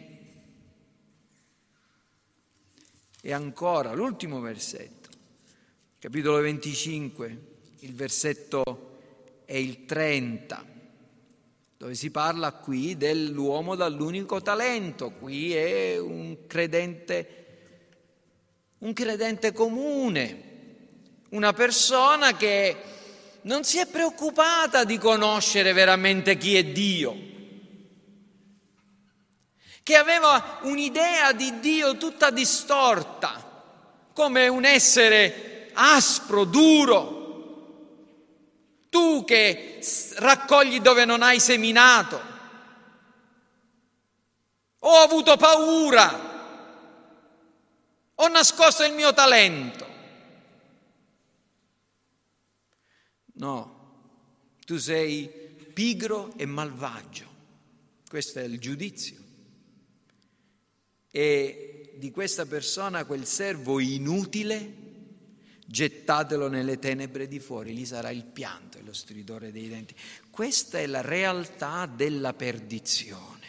E 3.25 3.31
ancora 3.31 3.93
l'ultimo 3.93 4.41
versetto, 4.41 5.07
capitolo 5.97 6.41
25, 6.41 7.37
il 7.79 7.93
versetto 7.93 8.97
è 9.45 9.55
il 9.55 9.85
30, 9.85 10.65
dove 11.77 11.95
si 11.95 12.11
parla 12.11 12.51
qui 12.51 12.97
dell'uomo 12.97 13.75
dall'unico 13.75 14.41
talento. 14.41 15.11
Qui 15.11 15.55
è 15.55 15.97
un 15.97 16.47
credente, 16.47 17.45
un 18.79 18.91
credente 18.91 19.53
comune, 19.53 20.43
una 21.29 21.53
persona 21.53 22.35
che 22.35 22.75
non 23.43 23.63
si 23.63 23.77
è 23.77 23.87
preoccupata 23.87 24.83
di 24.83 24.97
conoscere 24.97 25.71
veramente 25.71 26.35
chi 26.35 26.57
è 26.57 26.65
Dio 26.65 27.31
che 29.83 29.95
aveva 29.97 30.59
un'idea 30.61 31.33
di 31.33 31.59
Dio 31.59 31.97
tutta 31.97 32.31
distorta, 32.31 33.41
come 34.13 34.47
un 34.47 34.65
essere 34.65 35.69
aspro, 35.73 36.45
duro. 36.45 37.21
Tu 38.89 39.23
che 39.25 39.79
raccogli 40.17 40.79
dove 40.79 41.03
non 41.03 41.21
hai 41.21 41.39
seminato, 41.39 42.31
Ho 44.85 44.97
avuto 44.97 45.37
paura, 45.37 46.31
ho 48.15 48.27
nascosto 48.27 48.83
il 48.83 48.93
mio 48.93 49.13
talento. 49.13 49.87
No, 53.35 54.57
tu 54.65 54.77
sei 54.77 55.25
pigro 55.73 56.33
e 56.35 56.45
malvagio. 56.45 57.31
Questo 58.07 58.39
è 58.39 58.43
il 58.43 58.59
giudizio. 58.59 59.22
E 61.15 61.93
di 61.97 62.09
questa 62.09 62.47
persona, 62.47 63.05
quel 63.05 63.27
servo 63.27 63.79
inutile, 63.79 64.73
gettatelo 65.63 66.47
nelle 66.47 66.79
tenebre 66.79 67.27
di 67.27 67.39
fuori, 67.39 67.75
lì 67.75 67.85
sarà 67.85 68.09
il 68.09 68.25
pianto 68.25 68.79
e 68.79 68.81
lo 68.81 68.93
stridore 68.93 69.51
dei 69.51 69.69
denti. 69.69 69.93
Questa 70.31 70.79
è 70.79 70.87
la 70.87 71.01
realtà 71.01 71.85
della 71.85 72.33
perdizione. 72.33 73.41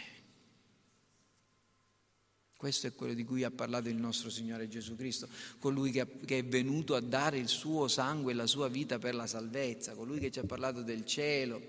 Questo 2.55 2.87
è 2.87 2.95
quello 2.95 3.15
di 3.15 3.25
cui 3.25 3.45
ha 3.45 3.51
parlato 3.51 3.89
il 3.89 3.97
nostro 3.97 4.29
Signore 4.29 4.69
Gesù 4.69 4.95
Cristo, 4.95 5.27
colui 5.59 5.91
che, 5.91 6.07
è 6.27 6.45
venuto 6.45 6.95
a 6.95 7.01
dare 7.01 7.39
il 7.39 7.49
suo 7.49 7.89
sangue 7.89 8.33
e 8.33 8.35
la 8.35 8.47
sua 8.47 8.69
vita 8.69 8.99
per 8.99 9.15
la 9.15 9.27
salvezza, 9.27 9.95
colui 9.95 10.19
che 10.19 10.31
ci 10.31 10.39
ha 10.39 10.45
parlato 10.45 10.83
del 10.83 11.07
cielo, 11.07 11.63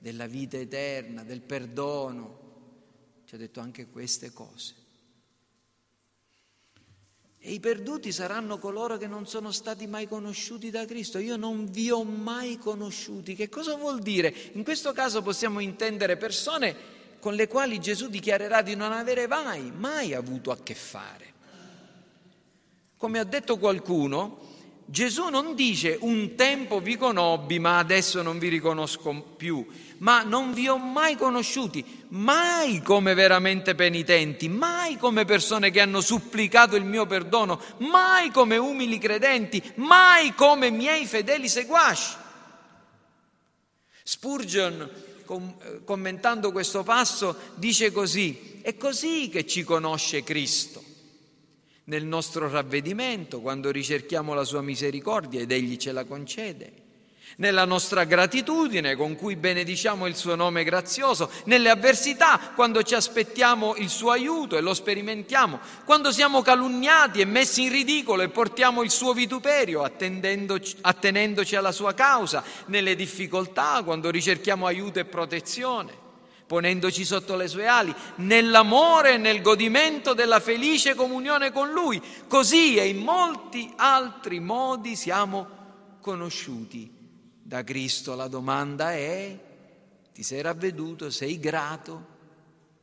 della 0.00 0.26
vita 0.26 0.56
eterna, 0.56 1.22
del 1.22 1.40
perdono. 1.40 2.42
Ci 3.26 3.36
ha 3.36 3.38
detto 3.38 3.60
anche 3.60 3.86
queste 3.86 4.32
cose. 4.32 4.85
E 7.46 7.52
i 7.52 7.60
perduti 7.60 8.10
saranno 8.10 8.58
coloro 8.58 8.96
che 8.96 9.06
non 9.06 9.24
sono 9.28 9.52
stati 9.52 9.86
mai 9.86 10.08
conosciuti 10.08 10.68
da 10.68 10.84
Cristo. 10.84 11.18
Io 11.18 11.36
non 11.36 11.70
vi 11.70 11.92
ho 11.92 12.02
mai 12.02 12.58
conosciuti. 12.58 13.36
Che 13.36 13.48
cosa 13.48 13.76
vuol 13.76 14.00
dire? 14.00 14.34
In 14.54 14.64
questo 14.64 14.92
caso 14.92 15.22
possiamo 15.22 15.60
intendere 15.60 16.16
persone 16.16 16.74
con 17.20 17.34
le 17.34 17.46
quali 17.46 17.78
Gesù 17.78 18.08
dichiarerà 18.08 18.62
di 18.62 18.74
non 18.74 18.90
avere 18.90 19.28
mai, 19.28 19.70
mai 19.70 20.12
avuto 20.12 20.50
a 20.50 20.58
che 20.60 20.74
fare. 20.74 21.34
Come 22.96 23.20
ha 23.20 23.24
detto 23.24 23.58
qualcuno, 23.58 24.40
Gesù 24.88 25.28
non 25.28 25.56
dice 25.56 25.98
un 26.00 26.36
tempo 26.36 26.80
vi 26.80 26.96
conobbi 26.96 27.58
ma 27.58 27.78
adesso 27.78 28.22
non 28.22 28.38
vi 28.38 28.48
riconosco 28.48 29.12
più, 29.36 29.66
ma 29.98 30.22
non 30.22 30.52
vi 30.52 30.68
ho 30.68 30.78
mai 30.78 31.16
conosciuti, 31.16 31.84
mai 32.10 32.80
come 32.82 33.12
veramente 33.14 33.74
penitenti, 33.74 34.48
mai 34.48 34.96
come 34.96 35.24
persone 35.24 35.72
che 35.72 35.80
hanno 35.80 36.00
supplicato 36.00 36.76
il 36.76 36.84
mio 36.84 37.04
perdono, 37.04 37.60
mai 37.78 38.30
come 38.30 38.58
umili 38.58 38.98
credenti, 38.98 39.60
mai 39.76 40.34
come 40.34 40.70
miei 40.70 41.04
fedeli 41.04 41.48
seguaci. 41.48 42.14
Spurgeon 44.04 44.88
commentando 45.84 46.52
questo 46.52 46.84
passo, 46.84 47.36
dice 47.56 47.90
così, 47.90 48.60
è 48.62 48.76
così 48.76 49.28
che 49.28 49.44
ci 49.44 49.64
conosce 49.64 50.22
Cristo, 50.22 50.82
nel 51.86 52.04
nostro 52.04 52.48
ravvedimento, 52.48 53.40
quando 53.40 53.70
ricerchiamo 53.70 54.34
la 54.34 54.44
sua 54.44 54.60
misericordia 54.60 55.40
ed 55.40 55.52
Egli 55.52 55.76
ce 55.76 55.92
la 55.92 56.04
concede. 56.04 56.84
Nella 57.38 57.66
nostra 57.66 58.04
gratitudine 58.04 58.96
con 58.96 59.14
cui 59.14 59.36
benediciamo 59.36 60.06
il 60.06 60.16
suo 60.16 60.36
nome 60.36 60.64
grazioso, 60.64 61.30
nelle 61.44 61.68
avversità 61.68 62.52
quando 62.54 62.82
ci 62.82 62.94
aspettiamo 62.94 63.76
il 63.76 63.90
suo 63.90 64.10
aiuto 64.10 64.56
e 64.56 64.62
lo 64.62 64.72
sperimentiamo, 64.72 65.60
quando 65.84 66.12
siamo 66.12 66.40
calunniati 66.40 67.20
e 67.20 67.26
messi 67.26 67.64
in 67.64 67.72
ridicolo 67.72 68.22
e 68.22 68.30
portiamo 68.30 68.82
il 68.82 68.90
suo 68.90 69.12
vituperio 69.12 69.82
attenendoci 69.82 71.56
alla 71.56 71.72
sua 71.72 71.92
causa, 71.92 72.42
nelle 72.66 72.96
difficoltà 72.96 73.82
quando 73.84 74.08
ricerchiamo 74.10 74.66
aiuto 74.66 74.98
e 74.98 75.04
protezione 75.04 76.04
ponendoci 76.46 77.04
sotto 77.04 77.34
le 77.34 77.48
sue 77.48 77.66
ali, 77.66 77.94
nell'amore 78.16 79.14
e 79.14 79.18
nel 79.18 79.42
godimento 79.42 80.14
della 80.14 80.38
felice 80.38 80.94
comunione 80.94 81.50
con 81.50 81.70
Lui. 81.70 82.00
Così 82.28 82.76
e 82.76 82.88
in 82.88 82.98
molti 82.98 83.72
altri 83.76 84.38
modi 84.38 84.94
siamo 84.94 85.48
conosciuti. 86.00 86.94
Da 87.42 87.64
Cristo 87.64 88.14
la 88.14 88.28
domanda 88.28 88.92
è, 88.92 89.38
ti 90.12 90.22
sei 90.22 90.40
ravveduto, 90.40 91.10
sei 91.10 91.38
grato, 91.38 92.14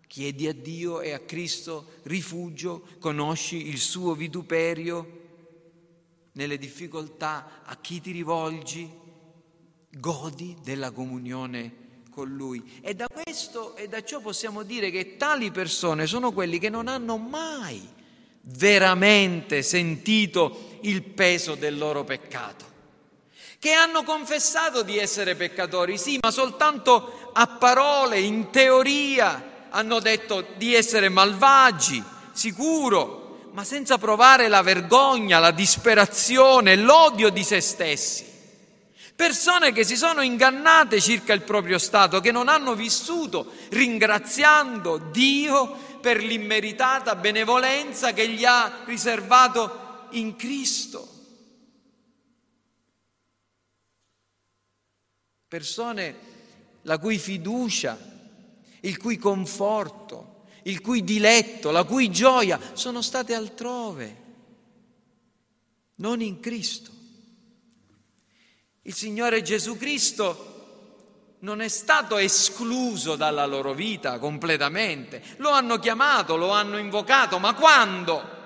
chiedi 0.08 0.48
a 0.48 0.54
Dio 0.54 1.02
e 1.02 1.12
a 1.12 1.20
Cristo 1.20 1.88
rifugio, 2.04 2.86
conosci 3.00 3.68
il 3.68 3.80
suo 3.80 4.14
vituperio? 4.14 5.22
Nelle 6.34 6.58
difficoltà, 6.58 7.62
a 7.64 7.78
chi 7.78 8.02
ti 8.02 8.12
rivolgi, 8.12 8.92
godi 9.90 10.58
della 10.64 10.92
comunione 10.92 11.83
con 12.14 12.30
Lui. 12.30 12.80
E 12.82 12.94
da 12.94 13.08
questo 13.08 13.76
e 13.76 13.88
da 13.88 14.04
ciò 14.04 14.20
possiamo 14.20 14.64
dire 14.64 14.92
che 14.92 15.18
tali 15.18 15.52
persone 15.52 16.06
sono 16.06 16.32
quelli 16.32 16.60
che 16.60 16.70
non 16.70 16.88
hanno 16.88 17.18
mai 17.18 17.82
veramente 18.42 19.62
sentito 19.62 20.78
il 20.82 21.02
peso 21.02 21.56
del 21.56 21.78
loro 21.78 22.04
peccato 22.04 22.72
che 23.64 23.72
hanno 23.72 24.04
confessato 24.04 24.84
di 24.84 24.98
essere 24.98 25.36
peccatori, 25.36 25.98
sì, 25.98 26.18
ma 26.22 26.32
soltanto 26.32 27.30
a 27.32 27.48
parole, 27.48 28.20
in 28.20 28.50
teoria, 28.50 29.68
hanno 29.70 30.00
detto 30.02 30.46
di 30.58 30.76
essere 30.76 31.08
malvagi, 31.08 32.04
sicuro, 32.34 33.52
ma 33.54 33.64
senza 33.64 33.98
provare 33.98 34.50
la 34.50 34.62
vergogna, 34.62 35.40
la 35.40 35.52
disperazione, 35.52 36.76
l'odio 36.76 37.30
di 37.30 37.42
se 37.42 37.62
stessi. 37.62 38.33
Persone 39.16 39.72
che 39.72 39.84
si 39.84 39.96
sono 39.96 40.22
ingannate 40.22 41.00
circa 41.00 41.34
il 41.34 41.44
proprio 41.44 41.78
stato, 41.78 42.20
che 42.20 42.32
non 42.32 42.48
hanno 42.48 42.76
vissuto 42.76 43.52
ringraziando 43.70 44.98
Dio 44.98 46.00
per 46.02 46.22
l'immeritata 46.24 47.16
benevolenza 47.16 48.12
che 48.14 48.28
gli 48.28 48.44
ha 48.44 48.84
riservato 48.86 50.08
in 50.12 50.36
Cristo. 50.36 51.14
persone 55.54 56.16
la 56.82 56.98
cui 56.98 57.20
fiducia, 57.20 57.96
il 58.80 58.98
cui 58.98 59.18
conforto, 59.18 60.46
il 60.64 60.82
cui 60.82 61.04
diletto, 61.04 61.70
la 61.70 61.84
cui 61.84 62.10
gioia 62.10 62.60
sono 62.74 63.04
state 63.04 63.36
altrove, 63.36 64.22
non 65.98 66.22
in 66.22 66.40
Cristo. 66.40 66.93
Il 68.86 68.94
Signore 68.94 69.42
Gesù 69.42 69.78
Cristo 69.78 70.52
non 71.40 71.62
è 71.62 71.70
stato 71.70 72.18
escluso 72.18 73.16
dalla 73.16 73.46
loro 73.46 73.74
vita 73.74 74.20
completamente, 74.20 75.24
lo 75.38 75.52
hanno 75.52 75.80
chiamato, 75.80 76.36
lo 76.36 76.52
hanno 76.52 76.78
invocato, 76.78 77.40
ma 77.40 77.54
quando? 77.54 78.42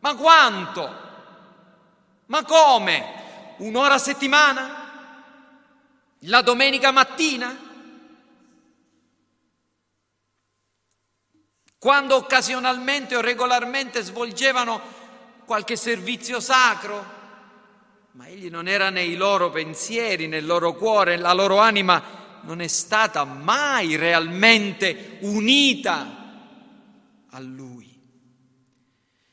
Ma 0.00 0.14
quanto? 0.14 1.02
Ma 2.26 2.42
come? 2.44 3.22
Un'ora 3.58 3.94
a 3.94 3.98
settimana? 3.98 4.82
La 6.20 6.40
domenica 6.40 6.90
mattina? 6.90 7.54
Quando 11.78 12.16
occasionalmente 12.16 13.14
o 13.14 13.20
regolarmente 13.20 14.02
svolgevano 14.02 14.80
qualche 15.44 15.76
servizio 15.76 16.40
sacro? 16.40 17.13
Ma 18.14 18.28
egli 18.28 18.48
non 18.48 18.68
era 18.68 18.90
nei 18.90 19.16
loro 19.16 19.50
pensieri, 19.50 20.28
nel 20.28 20.46
loro 20.46 20.74
cuore, 20.74 21.16
la 21.16 21.32
loro 21.32 21.58
anima 21.58 22.00
non 22.42 22.60
è 22.60 22.68
stata 22.68 23.24
mai 23.24 23.96
realmente 23.96 25.18
unita 25.22 26.22
a 27.30 27.40
lui. 27.40 27.92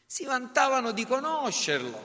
Si 0.03 0.25
vantavano 0.25 0.93
di 0.93 1.05
conoscerlo, 1.05 2.01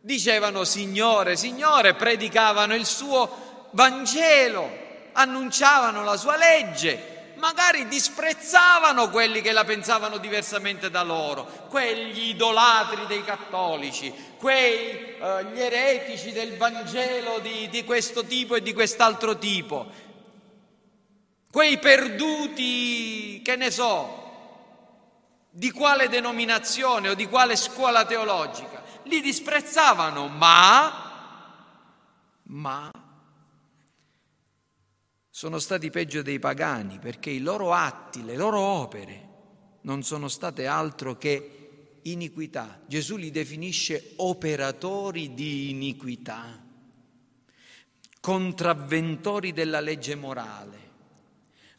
dicevano 0.00 0.64
Signore, 0.64 1.36
Signore, 1.36 1.94
predicavano 1.94 2.74
il 2.74 2.86
suo 2.86 3.68
Vangelo, 3.70 4.68
annunciavano 5.12 6.02
la 6.02 6.16
sua 6.16 6.36
legge, 6.36 7.13
magari 7.44 7.86
disprezzavano 7.88 9.10
quelli 9.10 9.42
che 9.42 9.52
la 9.52 9.64
pensavano 9.64 10.16
diversamente 10.16 10.88
da 10.88 11.02
loro, 11.02 11.44
quegli 11.68 12.30
idolatri 12.30 13.04
dei 13.06 13.22
cattolici, 13.22 14.10
quei 14.38 15.14
eh, 15.18 15.46
eretici 15.52 16.32
del 16.32 16.56
Vangelo 16.56 17.40
di, 17.40 17.68
di 17.68 17.84
questo 17.84 18.24
tipo 18.24 18.54
e 18.54 18.62
di 18.62 18.72
quest'altro 18.72 19.36
tipo, 19.36 19.86
quei 21.52 21.78
perduti, 21.78 23.42
che 23.42 23.56
ne 23.56 23.70
so, 23.70 24.22
di 25.50 25.70
quale 25.70 26.08
denominazione 26.08 27.10
o 27.10 27.14
di 27.14 27.28
quale 27.28 27.56
scuola 27.56 28.06
teologica, 28.06 28.82
li 29.02 29.20
disprezzavano, 29.20 30.28
ma, 30.28 31.60
ma 32.44 32.90
sono 35.36 35.58
stati 35.58 35.90
peggio 35.90 36.22
dei 36.22 36.38
pagani 36.38 37.00
perché 37.00 37.28
i 37.28 37.40
loro 37.40 37.72
atti, 37.72 38.22
le 38.22 38.36
loro 38.36 38.60
opere 38.60 39.28
non 39.80 40.04
sono 40.04 40.28
state 40.28 40.68
altro 40.68 41.18
che 41.18 41.98
iniquità. 42.02 42.80
Gesù 42.86 43.16
li 43.16 43.32
definisce 43.32 44.12
operatori 44.18 45.34
di 45.34 45.70
iniquità, 45.70 46.64
contravventori 48.20 49.52
della 49.52 49.80
legge 49.80 50.14
morale, 50.14 50.78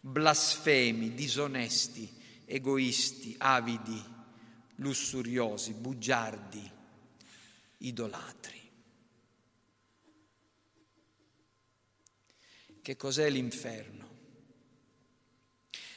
blasfemi, 0.02 1.14
disonesti, 1.14 2.14
egoisti, 2.44 3.36
avidi, 3.38 4.04
lussuriosi, 4.76 5.76
bugiardi, 5.76 6.72
idolatri. 7.78 8.55
Che 12.86 12.98
cos'è 12.98 13.32
l'inferno? 13.32 14.08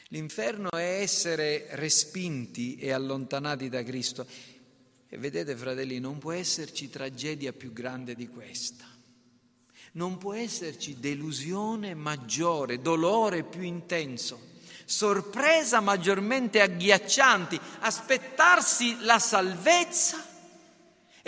L'inferno 0.07 0.71
è 0.71 1.01
essere 1.01 1.67
respinti 1.73 2.77
e 2.77 2.91
allontanati 2.91 3.69
da 3.69 3.83
Cristo. 3.83 4.25
E 5.07 5.17
vedete, 5.19 5.55
fratelli, 5.55 5.99
non 5.99 6.17
può 6.17 6.31
esserci 6.31 6.89
tragedia 6.89 7.53
più 7.53 7.73
grande 7.73 8.15
di 8.15 8.27
questa. 8.27 8.85
Non 9.91 10.17
può 10.17 10.33
esserci 10.33 10.99
delusione 10.99 11.93
maggiore, 11.93 12.81
dolore 12.81 13.43
più 13.43 13.61
intenso, 13.61 14.39
sorpresa 14.83 15.81
maggiormente 15.81 16.59
agghiaccianti, 16.59 17.59
aspettarsi 17.81 18.97
la 19.01 19.19
salvezza 19.19 20.28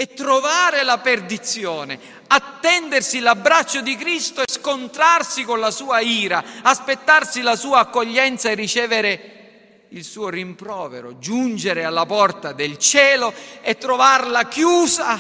e 0.02 0.16
trovare 0.16 0.82
la 0.82 0.98
perdizione, 0.98 2.00
attendersi 2.26 3.20
l'abbraccio 3.20 3.82
di 3.82 3.96
Cristo 3.96 4.42
e 4.42 4.52
scontrarsi 4.52 5.44
con 5.44 5.60
la 5.60 5.70
sua 5.70 6.00
ira, 6.00 6.44
aspettarsi 6.64 7.44
la 7.44 7.56
sua 7.56 7.82
accoglienza 7.82 8.50
e 8.50 8.56
ricevere 8.56 9.86
il 9.90 10.04
suo 10.04 10.30
rimprovero, 10.30 11.20
giungere 11.20 11.84
alla 11.84 12.08
porta 12.08 12.52
del 12.52 12.80
cielo 12.80 13.32
e 13.62 13.78
trovarla 13.78 14.48
chiusa. 14.48 15.20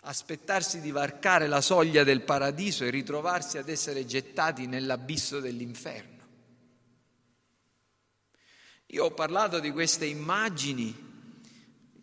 Aspettarsi 0.00 0.80
di 0.80 0.90
varcare 0.90 1.46
la 1.46 1.60
soglia 1.60 2.02
del 2.02 2.22
paradiso 2.22 2.82
e 2.82 2.90
ritrovarsi 2.90 3.56
ad 3.56 3.68
essere 3.68 4.04
gettati 4.04 4.66
nell'abisso 4.66 5.38
dell'inferno. 5.38 6.18
Io 8.86 9.04
ho 9.04 9.10
parlato 9.12 9.60
di 9.60 9.70
queste 9.70 10.06
immagini 10.06 11.06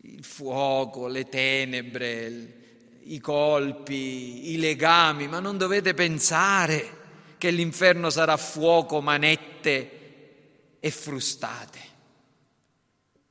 il 0.09 0.23
fuoco, 0.23 1.07
le 1.07 1.27
tenebre, 1.27 2.55
i 3.03 3.19
colpi, 3.19 4.51
i 4.51 4.57
legami, 4.57 5.27
ma 5.27 5.39
non 5.39 5.57
dovete 5.57 5.93
pensare 5.93 6.95
che 7.37 7.51
l'inferno 7.51 8.09
sarà 8.09 8.37
fuoco, 8.37 9.01
manette 9.01 10.79
e 10.79 10.91
frustate. 10.91 11.79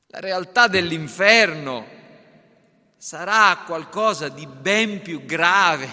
La 0.09 0.21
realtà 0.21 0.69
dell'inferno 0.69 1.87
sarà 2.97 3.62
qualcosa 3.67 4.29
di 4.29 4.47
ben 4.47 5.03
più 5.03 5.25
grave, 5.25 5.89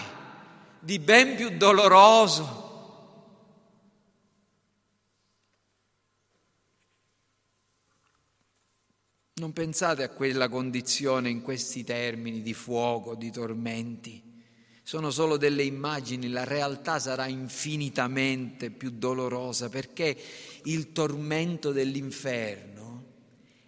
di 0.80 0.98
ben 0.98 1.34
più 1.34 1.56
doloroso 1.56 2.63
Non 9.36 9.52
pensate 9.52 10.04
a 10.04 10.10
quella 10.10 10.48
condizione 10.48 11.28
in 11.28 11.42
questi 11.42 11.82
termini 11.82 12.40
di 12.40 12.54
fuoco, 12.54 13.16
di 13.16 13.32
tormenti. 13.32 14.22
Sono 14.84 15.10
solo 15.10 15.36
delle 15.36 15.64
immagini, 15.64 16.28
la 16.28 16.44
realtà 16.44 17.00
sarà 17.00 17.26
infinitamente 17.26 18.70
più 18.70 18.90
dolorosa 18.90 19.68
perché 19.68 20.16
il 20.64 20.92
tormento 20.92 21.72
dell'inferno 21.72 23.06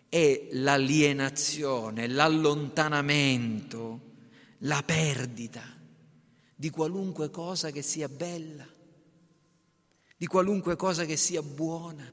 è 0.09 0.51
l'alienazione, 0.53 2.07
l'allontanamento, 2.07 4.01
la 4.59 4.85
perdita 4.87 5.65
di 6.55 6.71
qualunque 6.71 7.29
cosa 7.31 7.73
che 7.73 7.83
sia 7.83 8.09
bella, 8.09 8.69
di 10.17 10.27
qualunque 10.27 10.77
cosa 10.77 11.05
che 11.05 11.17
sia 11.17 11.43
buona 11.43 12.09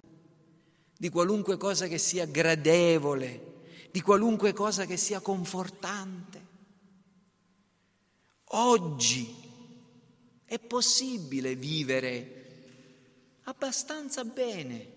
di 1.04 1.10
qualunque 1.10 1.58
cosa 1.58 1.88
che 1.88 1.98
sia 1.98 2.26
gradevole, 2.26 3.56
di 3.92 4.00
qualunque 4.00 4.54
cosa 4.54 4.86
che 4.86 4.96
sia 4.96 5.20
confortante. 5.20 6.48
Oggi 8.52 9.36
è 10.46 10.58
possibile 10.60 11.56
vivere 11.56 12.46
abbastanza 13.44 14.24
bene, 14.24 14.88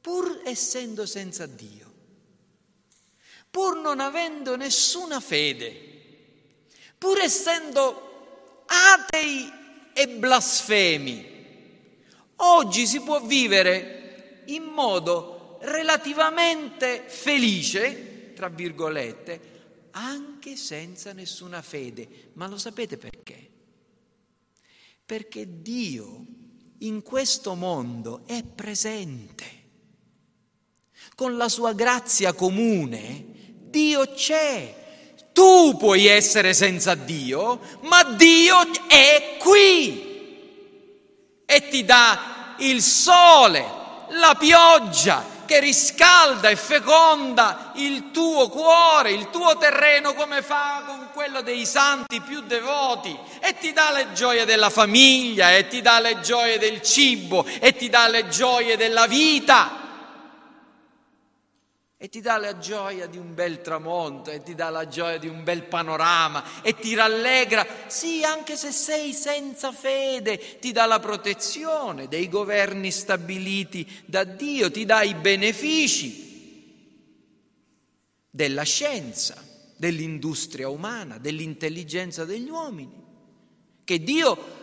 pur 0.00 0.42
essendo 0.44 1.06
senza 1.06 1.46
Dio, 1.46 1.92
pur 3.48 3.76
non 3.76 4.00
avendo 4.00 4.56
nessuna 4.56 5.20
fede, 5.20 6.50
pur 6.98 7.20
essendo 7.20 8.64
atei 8.66 9.48
e 9.94 10.08
blasfemi. 10.08 11.34
Oggi 12.38 12.88
si 12.88 13.00
può 13.02 13.20
vivere 13.20 13.95
in 14.46 14.64
modo 14.64 15.58
relativamente 15.62 17.04
felice, 17.06 18.32
tra 18.34 18.48
virgolette, 18.48 19.54
anche 19.92 20.56
senza 20.56 21.12
nessuna 21.12 21.62
fede. 21.62 22.30
Ma 22.34 22.46
lo 22.46 22.58
sapete 22.58 22.96
perché? 22.96 23.50
Perché 25.04 25.62
Dio 25.62 26.24
in 26.78 27.02
questo 27.02 27.54
mondo 27.54 28.22
è 28.26 28.42
presente. 28.42 29.54
Con 31.14 31.36
la 31.36 31.48
sua 31.48 31.72
grazia 31.72 32.34
comune 32.34 33.34
Dio 33.76 34.06
c'è. 34.12 34.84
Tu 35.32 35.76
puoi 35.76 36.06
essere 36.06 36.54
senza 36.54 36.94
Dio, 36.94 37.60
ma 37.82 38.04
Dio 38.04 38.56
è 38.88 39.36
qui 39.38 40.04
e 41.44 41.68
ti 41.68 41.84
dà 41.84 42.54
il 42.60 42.80
sole, 42.80 43.62
la 44.18 44.34
pioggia 44.34 45.34
che 45.46 45.60
riscalda 45.60 46.48
e 46.48 46.56
feconda 46.56 47.70
il 47.76 48.10
tuo 48.10 48.48
cuore, 48.48 49.12
il 49.12 49.30
tuo 49.30 49.56
terreno 49.56 50.12
come 50.14 50.42
fa 50.42 50.82
con 50.84 51.08
quello 51.12 51.40
dei 51.40 51.64
santi 51.64 52.20
più 52.20 52.42
devoti 52.42 53.16
e 53.40 53.56
ti 53.56 53.72
dà 53.72 53.92
le 53.92 54.12
gioie 54.12 54.44
della 54.44 54.70
famiglia 54.70 55.54
e 55.54 55.68
ti 55.68 55.80
dà 55.80 56.00
le 56.00 56.20
gioie 56.20 56.58
del 56.58 56.82
cibo 56.82 57.46
e 57.60 57.74
ti 57.76 57.88
dà 57.88 58.08
le 58.08 58.28
gioie 58.28 58.76
della 58.76 59.06
vita 59.06 59.84
e 61.98 62.10
ti 62.10 62.20
dà 62.20 62.36
la 62.36 62.58
gioia 62.58 63.06
di 63.06 63.16
un 63.16 63.32
bel 63.32 63.62
tramonto 63.62 64.30
e 64.30 64.42
ti 64.42 64.54
dà 64.54 64.68
la 64.68 64.86
gioia 64.86 65.16
di 65.16 65.28
un 65.28 65.42
bel 65.42 65.64
panorama 65.64 66.62
e 66.62 66.74
ti 66.74 66.94
rallegra, 66.94 67.66
sì, 67.86 68.22
anche 68.22 68.54
se 68.54 68.70
sei 68.70 69.14
senza 69.14 69.72
fede, 69.72 70.58
ti 70.58 70.72
dà 70.72 70.84
la 70.84 71.00
protezione 71.00 72.06
dei 72.06 72.28
governi 72.28 72.90
stabiliti 72.90 73.88
da 74.04 74.24
Dio, 74.24 74.70
ti 74.70 74.84
dà 74.84 75.02
i 75.02 75.14
benefici 75.14 76.24
della 78.28 78.64
scienza, 78.64 79.42
dell'industria 79.76 80.68
umana, 80.68 81.16
dell'intelligenza 81.16 82.26
degli 82.26 82.50
uomini, 82.50 83.04
che 83.84 84.02
Dio 84.02 84.54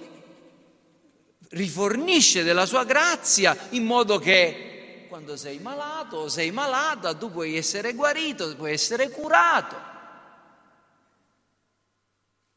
rifornisce 1.50 2.44
della 2.44 2.68
sua 2.68 2.84
grazia 2.84 3.58
in 3.72 3.86
modo 3.86 4.20
che 4.20 4.73
quando 5.14 5.38
sei 5.38 5.60
malato 5.60 6.18
o 6.18 6.28
sei 6.28 6.50
malata, 6.50 7.14
tu 7.14 7.30
puoi 7.30 7.56
essere 7.56 7.94
guarito, 7.94 8.56
puoi 8.56 8.74
essere 8.74 9.12
curato. 9.12 9.76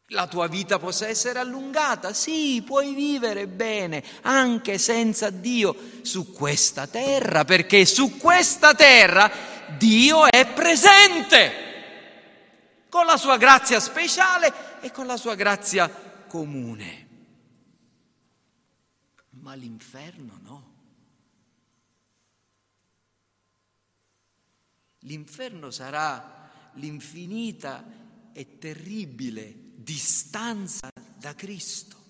La 0.07 0.27
tua 0.27 0.47
vita 0.47 0.79
possa 0.79 1.07
essere 1.07 1.39
allungata, 1.39 2.15
sì, 2.15 2.63
puoi 2.65 2.95
vivere 2.95 3.47
bene 3.47 4.03
anche 4.23 4.79
senza 4.79 5.29
Dio 5.29 5.77
su 6.01 6.33
questa 6.33 6.87
terra, 6.87 7.45
perché 7.45 7.85
su 7.85 8.17
questa 8.17 8.73
terra 8.73 9.31
Dio 9.77 10.25
è 10.25 10.51
presente 10.55 11.53
con 12.89 13.05
la 13.05 13.19
sua 13.19 13.37
grazia 13.37 13.81
speciale 13.81 14.81
e 14.81 14.91
con 14.93 15.07
la 15.07 15.19
sua 15.19 15.35
grazia 15.35 15.91
comune. 16.27 17.07
Ma 19.43 19.53
l'inferno 19.53 20.39
no. 20.43 20.66
L'inferno 25.07 25.71
sarà 25.71 26.71
l'infinita 26.75 27.85
e 28.33 28.59
terribile 28.59 29.73
distanza 29.77 30.91
da 31.17 31.35
Cristo. 31.35 32.05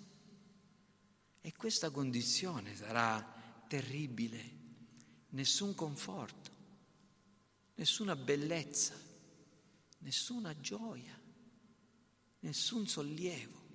E 1.40 1.52
questa 1.52 1.90
condizione 1.90 2.74
sarà 2.74 3.64
terribile. 3.68 4.54
Nessun 5.30 5.74
conforto, 5.74 6.50
nessuna 7.74 8.16
bellezza, 8.16 8.94
nessuna 9.98 10.58
gioia, 10.58 11.20
nessun 12.40 12.88
sollievo. 12.88 13.65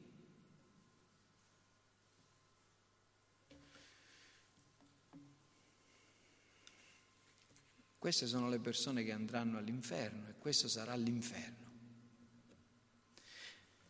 Queste 8.02 8.26
sono 8.26 8.50
le 8.50 8.58
persone 8.58 9.04
che 9.04 9.12
andranno 9.12 9.60
all'inferno 9.60 10.28
e 10.28 10.34
questo 10.40 10.68
sarà 10.68 10.96
l'inferno. 10.96 11.70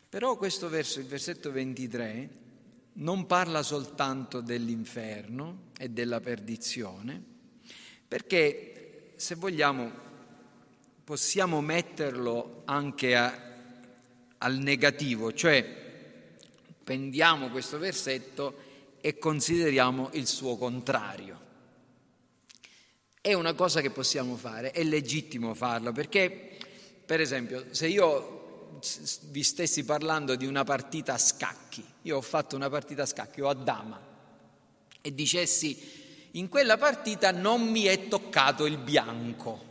Però 0.09 0.35
questo 0.35 0.67
verso, 0.67 0.99
il 0.99 1.05
versetto 1.05 1.49
23, 1.49 2.29
non 2.95 3.25
parla 3.25 3.63
soltanto 3.63 4.41
dell'inferno 4.41 5.69
e 5.77 5.87
della 5.87 6.19
perdizione, 6.19 7.23
perché 8.05 9.13
se 9.15 9.35
vogliamo 9.35 9.89
possiamo 11.05 11.61
metterlo 11.61 12.63
anche 12.65 13.15
a, 13.15 13.33
al 14.39 14.57
negativo, 14.57 15.31
cioè 15.31 15.63
prendiamo 16.83 17.49
questo 17.49 17.77
versetto 17.77 18.57
e 18.99 19.17
consideriamo 19.17 20.09
il 20.11 20.27
suo 20.27 20.57
contrario. 20.57 21.50
È 23.23 23.33
una 23.33 23.53
cosa 23.53 23.81
che 23.81 23.91
possiamo 23.91 24.35
fare, 24.35 24.71
è 24.71 24.83
legittimo 24.83 25.53
farlo, 25.53 25.91
perché 25.91 26.57
per 27.05 27.21
esempio 27.21 27.67
se 27.69 27.87
io 27.87 28.79
vi 29.25 29.43
stessi 29.43 29.83
parlando 29.83 30.35
di 30.35 30.47
una 30.47 30.63
partita 30.63 31.13
a 31.13 31.17
scacchi, 31.19 31.85
io 32.01 32.17
ho 32.17 32.21
fatto 32.21 32.55
una 32.55 32.67
partita 32.67 33.03
a 33.03 33.05
scacchi, 33.05 33.41
o 33.41 33.47
a 33.47 33.53
dama, 33.53 34.01
e 34.99 35.13
dicessi 35.13 35.77
in 36.31 36.49
quella 36.49 36.79
partita 36.79 37.31
non 37.31 37.69
mi 37.69 37.83
è 37.83 38.07
toccato 38.07 38.65
il 38.65 38.79
bianco, 38.79 39.69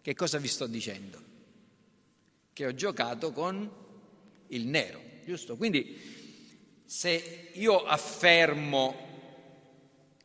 che 0.00 0.14
cosa 0.14 0.38
vi 0.38 0.46
sto 0.46 0.68
dicendo? 0.68 1.22
Che 2.52 2.66
ho 2.66 2.74
giocato 2.74 3.32
con 3.32 3.68
il 4.46 4.66
nero, 4.68 5.00
giusto? 5.24 5.56
Quindi 5.56 6.82
se 6.84 7.50
io 7.54 7.84
affermo 7.84 8.94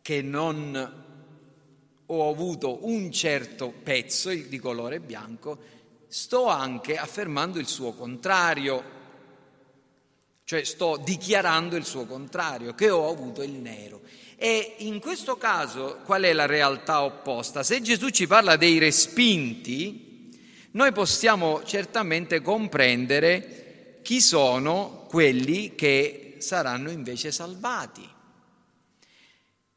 che 0.03 0.21
non 0.21 1.07
ho 2.11 2.29
avuto 2.29 2.87
un 2.87 3.11
certo 3.11 3.71
pezzo 3.83 4.29
di 4.29 4.57
colore 4.57 4.99
bianco, 4.99 5.57
sto 6.07 6.47
anche 6.47 6.97
affermando 6.97 7.59
il 7.59 7.67
suo 7.67 7.93
contrario, 7.93 8.97
cioè 10.43 10.63
sto 10.63 10.99
dichiarando 11.03 11.75
il 11.75 11.85
suo 11.85 12.05
contrario, 12.05 12.73
che 12.73 12.89
ho 12.89 13.09
avuto 13.09 13.43
il 13.43 13.51
nero. 13.51 14.01
E 14.35 14.75
in 14.79 14.99
questo 14.99 15.37
caso 15.37 15.99
qual 16.03 16.23
è 16.23 16.33
la 16.33 16.47
realtà 16.47 17.03
opposta? 17.03 17.61
Se 17.61 17.79
Gesù 17.81 18.09
ci 18.09 18.25
parla 18.25 18.55
dei 18.55 18.79
respinti, 18.79 20.31
noi 20.71 20.91
possiamo 20.91 21.63
certamente 21.63 22.41
comprendere 22.41 23.99
chi 24.01 24.19
sono 24.19 25.05
quelli 25.07 25.75
che 25.75 26.37
saranno 26.39 26.89
invece 26.89 27.31
salvati. 27.31 28.07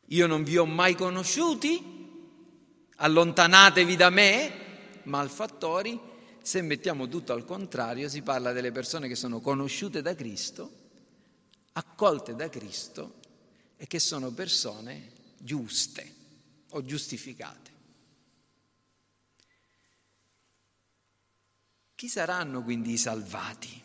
Io 0.07 0.27
non 0.27 0.45
vi 0.45 0.57
ho 0.57 0.65
mai 0.65 0.95
conosciuti, 0.95 2.02
allontanatevi 3.03 3.97
da 3.97 4.11
me, 4.11 4.53
malfattori, 5.05 6.01
se 6.41 6.63
mettiamo 6.63 7.09
tutto 7.09 7.33
al 7.33 7.45
contrario, 7.45 8.09
si 8.09 8.23
parla 8.23 8.53
delle 8.53 8.71
persone 8.71 9.09
che 9.09 9.17
sono 9.17 9.41
conosciute 9.41 10.03
da 10.03 10.15
Cristo, 10.15 10.71
accolte 11.73 12.37
da 12.37 12.49
Cristo 12.49 13.21
e 13.77 13.87
che 13.89 13.99
sono 13.99 14.31
persone 14.31 15.11
giuste 15.39 16.15
o 16.71 16.85
giustificate. 16.85 17.71
Chi 21.97 22.09
saranno 22.09 22.63
quindi 22.63 22.93
i 22.93 22.99
salvati? 22.99 23.83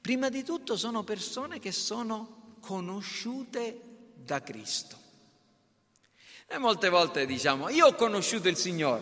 Prima 0.00 0.28
di 0.28 0.44
tutto 0.44 0.76
sono 0.76 1.02
persone 1.02 1.58
che 1.58 1.72
sono 1.72 2.56
conosciute 2.60 4.12
da 4.14 4.40
Cristo. 4.42 5.01
E 6.54 6.58
molte 6.58 6.90
volte 6.90 7.24
diciamo, 7.24 7.70
io 7.70 7.86
ho 7.86 7.94
conosciuto 7.94 8.46
il 8.46 8.58
Signore. 8.58 9.00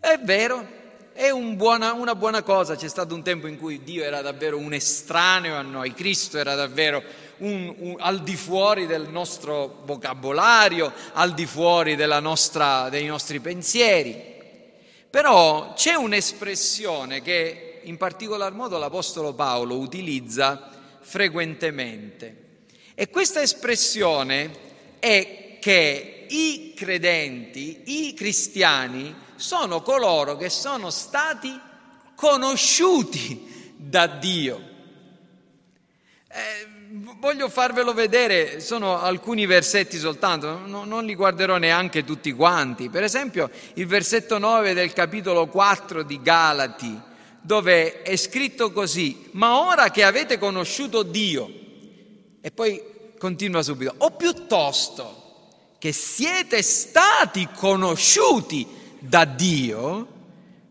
È 0.00 0.18
vero, 0.22 0.66
è 1.12 1.28
un 1.28 1.56
buona, 1.56 1.92
una 1.92 2.14
buona 2.14 2.42
cosa. 2.42 2.74
C'è 2.74 2.88
stato 2.88 3.14
un 3.14 3.22
tempo 3.22 3.46
in 3.46 3.58
cui 3.58 3.82
Dio 3.82 4.02
era 4.02 4.22
davvero 4.22 4.56
un 4.56 4.72
estraneo 4.72 5.56
a 5.56 5.60
noi, 5.60 5.92
Cristo 5.92 6.38
era 6.38 6.54
davvero 6.54 7.02
un, 7.40 7.74
un, 7.76 7.96
al 7.98 8.22
di 8.22 8.34
fuori 8.34 8.86
del 8.86 9.10
nostro 9.10 9.82
vocabolario, 9.84 10.90
al 11.12 11.34
di 11.34 11.44
fuori 11.44 11.96
nostra, 11.96 12.88
dei 12.88 13.04
nostri 13.04 13.38
pensieri. 13.40 14.38
Però 15.10 15.74
c'è 15.74 15.96
un'espressione 15.96 17.20
che 17.20 17.80
in 17.82 17.98
particolar 17.98 18.54
modo 18.54 18.78
l'Apostolo 18.78 19.34
Paolo 19.34 19.76
utilizza 19.76 20.70
frequentemente. 21.00 22.62
E 22.94 23.10
questa 23.10 23.42
espressione 23.42 24.50
è 24.98 25.48
che 25.60 26.26
i 26.28 26.72
credenti, 26.74 27.82
i 28.06 28.14
cristiani, 28.14 29.14
sono 29.36 29.82
coloro 29.82 30.36
che 30.36 30.50
sono 30.50 30.90
stati 30.90 31.58
conosciuti 32.14 33.74
da 33.76 34.06
Dio. 34.06 34.68
Eh, 36.28 36.68
voglio 37.18 37.48
farvelo 37.48 37.94
vedere, 37.94 38.60
sono 38.60 39.00
alcuni 39.00 39.46
versetti 39.46 39.98
soltanto, 39.98 40.58
no, 40.66 40.84
non 40.84 41.04
li 41.04 41.14
guarderò 41.14 41.56
neanche 41.56 42.04
tutti 42.04 42.32
quanti. 42.32 42.88
Per 42.88 43.02
esempio 43.02 43.50
il 43.74 43.86
versetto 43.86 44.38
9 44.38 44.74
del 44.74 44.92
capitolo 44.92 45.46
4 45.46 46.02
di 46.02 46.20
Galati 46.20 47.08
dove 47.40 48.02
è 48.02 48.16
scritto 48.16 48.70
così, 48.70 49.28
ma 49.32 49.66
ora 49.66 49.90
che 49.90 50.04
avete 50.04 50.38
conosciuto 50.38 51.02
Dio, 51.02 51.50
e 52.40 52.50
poi 52.50 52.82
continua 53.18 53.62
subito, 53.62 53.94
o 53.98 54.10
piuttosto 54.10 55.19
che 55.80 55.92
siete 55.92 56.60
stati 56.60 57.48
conosciuti 57.56 58.66
da 58.98 59.24
Dio, 59.24 60.08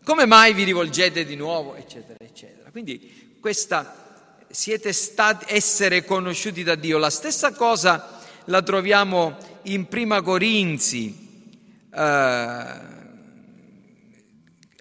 come 0.04 0.24
mai 0.24 0.54
vi 0.54 0.62
rivolgete 0.62 1.24
di 1.24 1.34
nuovo, 1.34 1.74
eccetera, 1.74 2.24
eccetera. 2.24 2.70
Quindi 2.70 3.36
questa 3.40 4.36
siete 4.48 4.92
stati 4.92 5.46
essere 5.48 6.04
conosciuti 6.04 6.62
da 6.62 6.76
Dio, 6.76 6.96
la 6.98 7.10
stessa 7.10 7.52
cosa 7.52 8.20
la 8.44 8.62
troviamo 8.62 9.36
in 9.62 9.88
Prima 9.88 10.22
Corinzi. 10.22 11.28
Eh, 11.92 12.98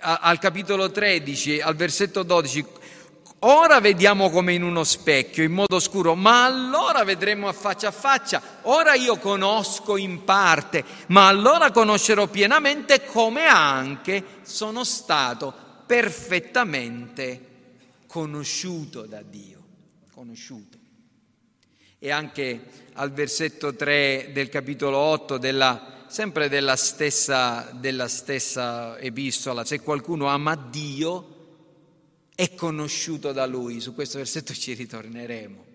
al 0.01 0.37
capitolo 0.39 0.91
13, 0.91 1.59
al 1.59 1.75
versetto 1.75 2.21
12, 2.21 2.65
ora 3.39 3.79
vediamo 3.79 4.29
come 4.29 4.53
in 4.53 4.63
uno 4.63 4.83
specchio, 4.83 5.43
in 5.43 5.51
modo 5.51 5.79
scuro, 5.79 6.15
ma 6.15 6.45
allora 6.45 7.03
vedremo 7.03 7.47
a 7.47 7.53
faccia 7.53 7.89
a 7.89 7.91
faccia. 7.91 8.41
Ora 8.63 8.95
io 8.95 9.17
conosco 9.17 9.97
in 9.97 10.23
parte, 10.23 10.83
ma 11.07 11.27
allora 11.27 11.71
conoscerò 11.71 12.27
pienamente 12.27 13.05
come 13.05 13.45
anche 13.45 14.23
sono 14.43 14.83
stato 14.83 15.53
perfettamente 15.85 17.47
conosciuto 18.07 19.03
da 19.03 19.21
Dio. 19.21 19.57
Conosciuto. 20.11 20.77
E 21.97 22.11
anche 22.11 22.61
al 22.93 23.11
versetto 23.11 23.75
3 23.75 24.31
del 24.33 24.49
capitolo 24.49 24.97
8 24.97 25.37
della 25.37 25.97
sempre 26.09 26.49
della 26.49 26.75
stessa, 26.75 27.69
della 27.71 28.07
stessa 28.07 28.97
epistola, 28.97 29.63
se 29.63 29.79
qualcuno 29.81 30.25
ama 30.25 30.55
Dio 30.55 31.38
è 32.39 32.55
conosciuto 32.55 33.33
da 33.33 33.45
Lui, 33.45 33.81
su 33.81 33.93
questo 33.93 34.17
versetto 34.17 34.53
ci 34.53 34.73
ritorneremo. 34.73 35.65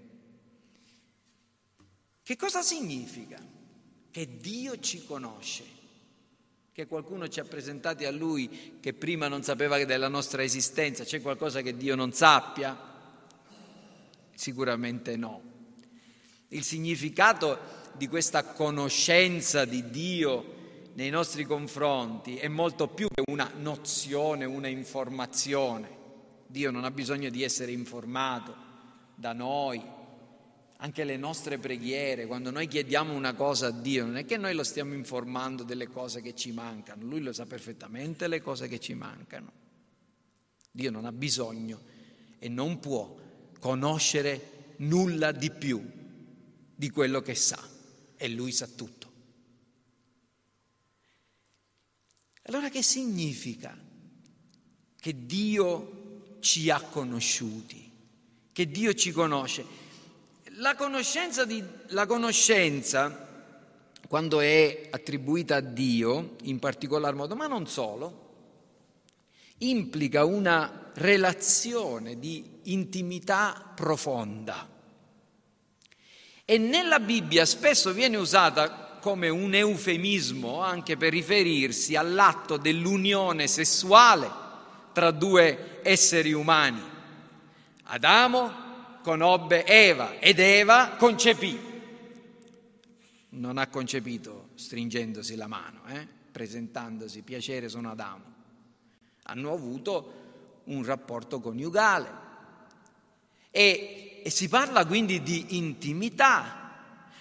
Che 2.22 2.37
cosa 2.37 2.62
significa? 2.62 3.38
Che 4.11 4.38
Dio 4.38 4.81
ci 4.81 5.05
conosce, 5.05 5.62
che 6.72 6.87
qualcuno 6.87 7.29
ci 7.29 7.38
ha 7.38 7.44
presentati 7.44 8.07
a 8.07 8.11
Lui 8.11 8.79
che 8.81 8.94
prima 8.94 9.29
non 9.29 9.42
sapeva 9.42 9.85
della 9.85 10.09
nostra 10.09 10.42
esistenza, 10.42 11.05
c'è 11.05 11.20
qualcosa 11.20 11.61
che 11.61 11.77
Dio 11.77 11.94
non 11.96 12.14
sappia? 12.14 12.74
Sicuramente 14.35 15.16
no. 15.18 15.42
Il 16.48 16.64
significato 16.64 17.59
di 17.92 18.09
questa 18.09 18.42
conoscenza 18.42 19.66
di 19.66 19.90
Dio 19.90 20.88
nei 20.94 21.11
nostri 21.11 21.44
confronti 21.44 22.38
è 22.38 22.48
molto 22.48 22.88
più 22.88 23.07
che 23.12 23.22
una 23.31 23.53
nozione, 23.55 24.46
una 24.46 24.68
informazione. 24.68 26.03
Dio 26.54 26.70
non 26.70 26.84
ha 26.84 26.92
bisogno 26.92 27.30
di 27.30 27.42
essere 27.42 27.72
informato 27.72 28.54
da 29.16 29.32
noi. 29.32 29.82
Anche 30.76 31.02
le 31.02 31.16
nostre 31.16 31.58
preghiere, 31.58 32.26
quando 32.26 32.52
noi 32.52 32.68
chiediamo 32.68 33.12
una 33.12 33.34
cosa 33.34 33.66
a 33.66 33.70
Dio, 33.72 34.04
non 34.06 34.18
è 34.18 34.24
che 34.24 34.36
noi 34.36 34.54
lo 34.54 34.62
stiamo 34.62 34.94
informando 34.94 35.64
delle 35.64 35.88
cose 35.88 36.20
che 36.20 36.32
ci 36.36 36.52
mancano, 36.52 37.04
Lui 37.06 37.22
lo 37.22 37.32
sa 37.32 37.44
perfettamente 37.44 38.28
le 38.28 38.40
cose 38.40 38.68
che 38.68 38.78
ci 38.78 38.94
mancano. 38.94 39.50
Dio 40.70 40.92
non 40.92 41.06
ha 41.06 41.12
bisogno 41.12 41.80
e 42.38 42.48
non 42.48 42.78
può 42.78 43.16
conoscere 43.58 44.74
nulla 44.76 45.32
di 45.32 45.50
più 45.50 45.84
di 46.72 46.88
quello 46.90 47.20
che 47.20 47.34
sa 47.34 47.68
e 48.14 48.28
lui 48.28 48.52
sa 48.52 48.68
tutto. 48.68 49.12
Allora 52.42 52.68
che 52.68 52.82
significa 52.82 53.76
che 55.00 55.26
Dio 55.26 56.02
ci 56.44 56.68
ha 56.68 56.78
conosciuti, 56.78 57.90
che 58.52 58.70
Dio 58.70 58.92
ci 58.92 59.12
conosce? 59.12 59.64
La 60.59 60.74
conoscenza, 60.76 61.46
di, 61.46 61.64
la 61.88 62.04
conoscenza, 62.04 63.48
quando 64.07 64.40
è 64.40 64.88
attribuita 64.90 65.57
a 65.57 65.61
Dio, 65.61 66.37
in 66.42 66.59
particolar 66.59 67.14
modo, 67.14 67.35
ma 67.35 67.46
non 67.46 67.66
solo, 67.66 68.20
implica 69.59 70.26
una 70.26 70.90
relazione 70.92 72.18
di 72.18 72.44
intimità 72.64 73.72
profonda. 73.74 74.68
E 76.44 76.59
nella 76.59 77.00
Bibbia 77.00 77.46
spesso 77.46 77.94
viene 77.94 78.18
usata 78.18 78.98
come 79.00 79.30
un 79.30 79.54
eufemismo 79.54 80.61
anche 80.61 80.98
per 80.98 81.12
riferirsi 81.12 81.96
all'atto 81.96 82.59
dell'unione 82.59 83.46
sessuale 83.46 84.42
tra 84.94 85.11
due 85.11 85.80
esseri 85.83 86.33
umani. 86.33 86.83
Adamo 87.83 88.62
conobbe 89.02 89.66
Eva 89.66 90.18
ed 90.18 90.38
Eva 90.38 90.94
concepì. 90.96 91.72
Non 93.30 93.59
ha 93.59 93.66
concepito 93.66 94.48
stringendosi 94.54 95.35
la 95.35 95.48
mano, 95.48 95.80
eh? 95.88 96.07
presentandosi, 96.33 97.20
piacere 97.22 97.68
sono 97.68 97.90
Adamo. 97.90 98.33
Hanno 99.24 99.52
avuto 99.52 100.22
un 100.64 100.85
rapporto 100.85 101.40
coniugale. 101.40 102.22
E, 103.50 104.22
e 104.24 104.30
si 104.30 104.48
parla 104.48 104.87
quindi 104.87 105.22
di 105.22 105.59
intimità, 105.59 106.63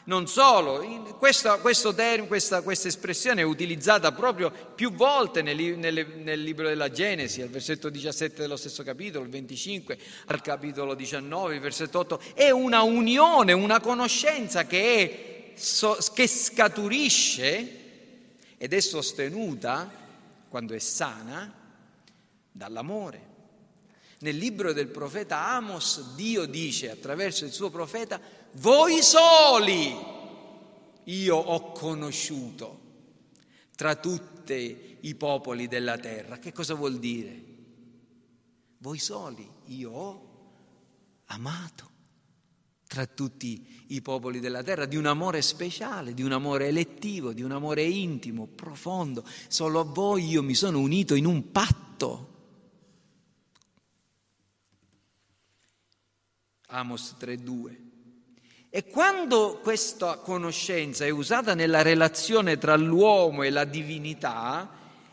non 0.05 0.27
solo, 0.27 1.15
questo 1.17 1.93
term, 1.93 2.27
questa, 2.27 2.61
questa, 2.61 2.87
espressione 2.89 3.41
è 3.41 3.45
utilizzata 3.45 4.11
proprio 4.11 4.51
più 4.51 4.91
volte 4.91 5.41
nel, 5.41 5.57
nel, 5.77 6.05
nel, 6.17 6.41
libro 6.41 6.67
della 6.67 6.91
Genesi, 6.91 7.41
al 7.41 7.47
versetto 7.47 7.89
17 7.89 8.41
dello 8.41 8.57
stesso 8.57 8.83
capitolo, 8.83 9.23
il 9.23 9.29
25, 9.29 9.97
al 10.25 10.41
capitolo 10.41 10.93
19, 10.93 11.55
il 11.55 11.61
versetto 11.61 11.99
8. 11.99 12.21
È 12.33 12.49
una 12.49 12.81
unione, 12.81 13.53
una 13.53 13.79
conoscenza 13.79 14.65
che, 14.65 15.53
è, 15.53 15.57
so, 15.57 15.97
che 16.13 16.27
scaturisce 16.27 17.81
ed 18.57 18.73
è 18.73 18.79
sostenuta, 18.81 19.89
quando 20.49 20.73
è 20.73 20.79
sana, 20.79 21.61
dall'amore. 22.51 23.31
Nel 24.19 24.35
libro 24.37 24.73
del 24.73 24.87
profeta 24.87 25.47
Amos 25.47 26.13
Dio 26.15 26.45
dice 26.45 26.89
attraverso 26.89 27.45
il 27.45 27.51
suo 27.51 27.69
profeta 27.69 28.19
voi 28.53 29.01
soli 29.01 29.95
io 31.05 31.35
ho 31.35 31.71
conosciuto 31.71 32.81
tra 33.75 33.95
tutti 33.95 34.97
i 35.01 35.15
popoli 35.15 35.67
della 35.67 35.97
terra. 35.97 36.37
Che 36.37 36.51
cosa 36.51 36.75
vuol 36.75 36.99
dire? 36.99 37.51
Voi 38.77 38.99
soli 38.99 39.49
io 39.65 39.91
ho 39.91 40.31
amato 41.25 41.91
tra 42.87 43.07
tutti 43.07 43.85
i 43.87 44.01
popoli 44.01 44.39
della 44.39 44.61
terra, 44.61 44.85
di 44.85 44.97
un 44.97 45.07
amore 45.07 45.41
speciale, 45.41 46.13
di 46.13 46.21
un 46.21 46.31
amore 46.31 46.67
elettivo, 46.67 47.33
di 47.33 47.41
un 47.41 47.51
amore 47.51 47.83
intimo, 47.83 48.45
profondo. 48.45 49.25
Solo 49.47 49.79
a 49.79 49.83
voi 49.83 50.27
io 50.27 50.43
mi 50.43 50.53
sono 50.53 50.79
unito 50.79 51.15
in 51.15 51.25
un 51.25 51.51
patto. 51.51 52.31
Amos 56.67 57.15
3.2 57.19 57.82
e 58.75 58.85
quando 58.87 59.59
questa 59.61 60.17
conoscenza 60.17 61.05
è 61.05 61.09
usata 61.11 61.53
nella 61.53 61.83
relazione 61.83 62.57
tra 62.57 62.75
l'uomo 62.75 63.43
e 63.43 63.51
la 63.51 63.65
divinità, 63.65 64.67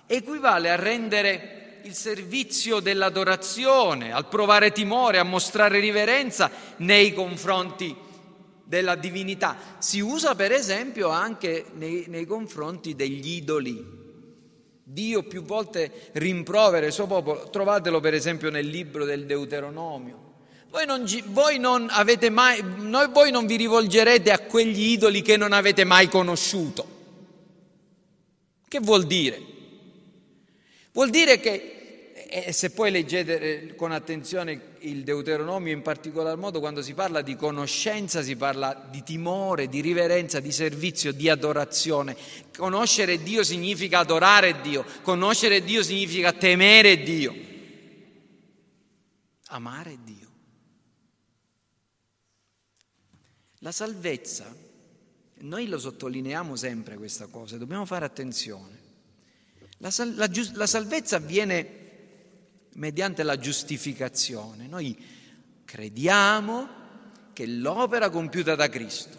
equivale 0.07 0.71
a 0.71 0.77
rendere 0.77 1.81
il 1.83 1.93
servizio 1.93 2.81
dell'adorazione, 2.81 4.13
al 4.15 4.29
provare 4.29 4.73
timore, 4.73 5.19
a 5.19 5.25
mostrare 5.25 5.79
riverenza 5.79 6.51
nei 6.79 7.13
confronti 7.13 7.95
della 8.65 8.95
divinità. 8.95 9.77
Si 9.77 10.01
usa 10.01 10.35
per 10.35 10.53
esempio 10.53 11.11
anche 11.11 11.67
nei, 11.75 12.07
nei 12.09 12.25
confronti 12.25 12.95
degli 12.95 13.35
idoli. 13.35 13.87
Dio 14.83 15.23
più 15.25 15.43
volte 15.43 16.09
rimprovera 16.13 16.87
il 16.87 16.93
suo 16.93 17.07
popolo, 17.07 17.51
trovatelo 17.51 18.01
per 18.01 18.15
esempio 18.15 18.49
nel 18.49 18.67
libro 18.67 19.05
del 19.05 19.27
Deuteronomio. 19.27 20.30
Voi 20.71 20.87
non, 20.87 21.05
voi, 21.27 21.59
non 21.59 21.91
mai, 22.31 22.63
voi 23.13 23.33
non 23.33 23.47
vi 23.47 23.57
rivolgerete 23.57 24.31
a 24.31 24.39
quegli 24.39 24.93
idoli 24.93 25.21
che 25.21 25.37
non 25.37 25.53
avete 25.53 25.83
mai 25.83 26.09
conosciuto. 26.09 26.99
Che 28.69 28.79
vuol 28.79 29.05
dire? 29.05 29.43
Vuol 30.93 31.11
dire 31.11 31.41
che, 31.41 32.13
e 32.29 32.53
se 32.53 32.71
poi 32.71 32.93
leggete 32.93 33.41
eh, 33.41 33.75
con 33.75 33.91
attenzione 33.91 34.77
il 34.83 35.03
Deuteronomio 35.03 35.73
in 35.73 35.83
particolar 35.83 36.37
modo, 36.37 36.61
quando 36.61 36.83
si 36.83 36.95
parla 36.95 37.21
di 37.21 37.35
conoscenza 37.35 38.23
si 38.23 38.37
parla 38.37 38.89
di 38.89 39.03
timore, 39.03 39.69
di 39.69 39.81
riverenza, 39.81 40.39
di 40.39 40.53
servizio, 40.53 41.13
di 41.13 41.29
adorazione. 41.29 42.17
Conoscere 42.57 43.21
Dio 43.25 43.43
significa 43.43 43.99
adorare 43.99 44.61
Dio, 44.61 44.85
conoscere 45.03 45.65
Dio 45.65 45.83
significa 45.83 46.33
temere 46.33 47.03
Dio, 47.03 47.35
amare 49.49 49.99
Dio. 50.05 50.20
La 53.63 53.73
salvezza, 53.73 54.55
noi 55.41 55.67
lo 55.67 55.79
sottolineiamo 55.79 56.57
sempre 56.57 56.97
questa 56.97 57.27
cosa, 57.27 57.59
dobbiamo 57.59 57.85
fare 57.85 58.07
attenzione. 58.07 58.79
La, 59.79 59.91
sal- 59.91 60.15
la, 60.15 60.29
giu- 60.29 60.55
la 60.55 60.67
salvezza 60.67 61.17
avviene 61.17 61.79
mediante 62.75 63.23
la 63.23 63.39
giustificazione. 63.39 64.67
Noi 64.67 64.97
crediamo 65.67 66.69
che 67.35 67.47
l'opera 67.47 68.09
compiuta 68.09 68.55
da 68.55 68.69
Cristo 68.71 69.19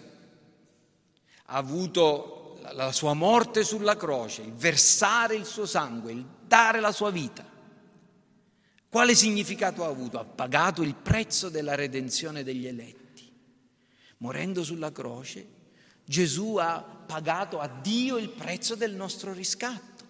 ha 1.46 1.56
avuto 1.56 2.60
la 2.74 2.92
sua 2.92 3.14
morte 3.14 3.64
sulla 3.64 3.96
croce, 3.96 4.42
il 4.42 4.54
versare 4.54 5.36
il 5.36 5.46
suo 5.46 5.68
sangue, 5.68 6.14
il 6.14 6.26
dare 6.48 6.80
la 6.80 6.92
sua 6.92 7.12
vita. 7.12 7.46
Quale 8.90 9.14
significato 9.14 9.84
ha 9.84 9.88
avuto? 9.88 10.18
Ha 10.18 10.26
pagato 10.26 10.82
il 10.82 10.96
prezzo 10.96 11.50
della 11.50 11.76
redenzione 11.76 12.44
degli 12.44 12.66
eletti 12.66 13.01
morendo 14.22 14.64
sulla 14.64 14.92
croce, 14.92 15.46
Gesù 16.06 16.56
ha 16.56 16.84
pagato 17.06 17.60
a 17.60 17.68
Dio 17.68 18.18
il 18.18 18.30
prezzo 18.30 18.76
del 18.76 18.94
nostro 18.94 19.34
riscatto. 19.34 20.04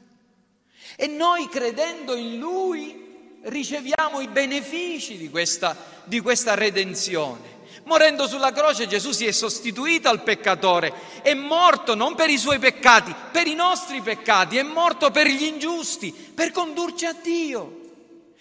E 0.95 1.07
noi 1.07 1.47
credendo 1.47 2.15
in 2.15 2.37
Lui 2.37 3.39
riceviamo 3.43 4.19
i 4.19 4.27
benefici 4.27 5.17
di 5.17 5.29
questa, 5.29 5.75
di 6.03 6.19
questa 6.19 6.55
redenzione. 6.55 7.59
Morendo 7.85 8.27
sulla 8.27 8.51
croce 8.51 8.87
Gesù 8.87 9.11
si 9.11 9.25
è 9.25 9.31
sostituito 9.31 10.09
al 10.09 10.23
peccatore, 10.23 10.93
è 11.21 11.33
morto 11.33 11.95
non 11.95 12.13
per 12.13 12.29
i 12.29 12.37
suoi 12.37 12.59
peccati, 12.59 13.15
per 13.31 13.47
i 13.47 13.55
nostri 13.55 14.01
peccati, 14.01 14.57
è 14.57 14.63
morto 14.63 15.09
per 15.09 15.27
gli 15.27 15.43
ingiusti, 15.43 16.11
per 16.11 16.51
condurci 16.51 17.05
a 17.05 17.13
Dio. 17.13 17.79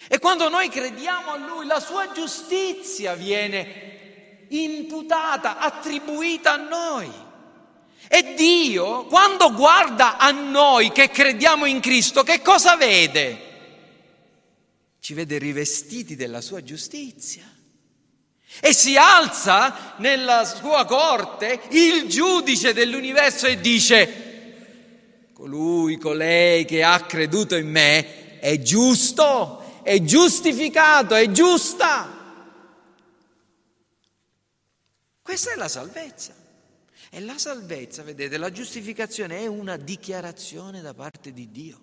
E 0.09 0.18
quando 0.18 0.48
noi 0.48 0.68
crediamo 0.68 1.30
a 1.30 1.37
Lui, 1.37 1.66
la 1.66 1.80
sua 1.80 2.11
giustizia 2.12 3.14
viene 3.14 3.90
imputata, 4.50 5.58
attribuita 5.58 6.52
a 6.52 6.56
noi. 6.56 7.10
E 8.08 8.34
Dio, 8.34 9.04
quando 9.06 9.52
guarda 9.52 10.16
a 10.16 10.30
noi 10.30 10.90
che 10.92 11.10
crediamo 11.10 11.66
in 11.66 11.80
Cristo, 11.80 12.22
che 12.22 12.42
cosa 12.42 12.76
vede? 12.76 13.48
Ci 15.00 15.14
vede 15.14 15.38
rivestiti 15.38 16.16
della 16.16 16.40
sua 16.40 16.62
giustizia. 16.62 17.44
E 18.60 18.74
si 18.74 18.96
alza 18.96 19.94
nella 19.98 20.44
sua 20.44 20.84
corte 20.84 21.60
il 21.70 22.08
giudice 22.08 22.72
dell'universo 22.72 23.46
e 23.46 23.60
dice, 23.60 25.30
colui, 25.32 25.96
colei 25.96 26.64
che 26.64 26.82
ha 26.82 27.00
creduto 27.00 27.54
in 27.56 27.70
me 27.70 28.38
è 28.40 28.60
giusto, 28.60 29.80
è 29.82 30.02
giustificato, 30.02 31.14
è 31.14 31.30
giusta. 31.30 32.19
Questa 35.31 35.53
è 35.53 35.55
la 35.55 35.69
salvezza. 35.69 36.35
E 37.09 37.21
la 37.21 37.38
salvezza, 37.38 38.03
vedete, 38.03 38.37
la 38.37 38.51
giustificazione 38.51 39.38
è 39.38 39.47
una 39.47 39.77
dichiarazione 39.77 40.81
da 40.81 40.93
parte 40.93 41.33
di 41.33 41.53
Dio. 41.53 41.81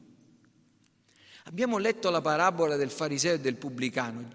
Abbiamo 1.46 1.78
letto 1.78 2.10
la 2.10 2.20
parabola 2.20 2.76
del 2.76 2.92
fariseo 2.92 3.36
e 3.36 3.40
del 3.40 3.56
pubblicano. 3.56 4.32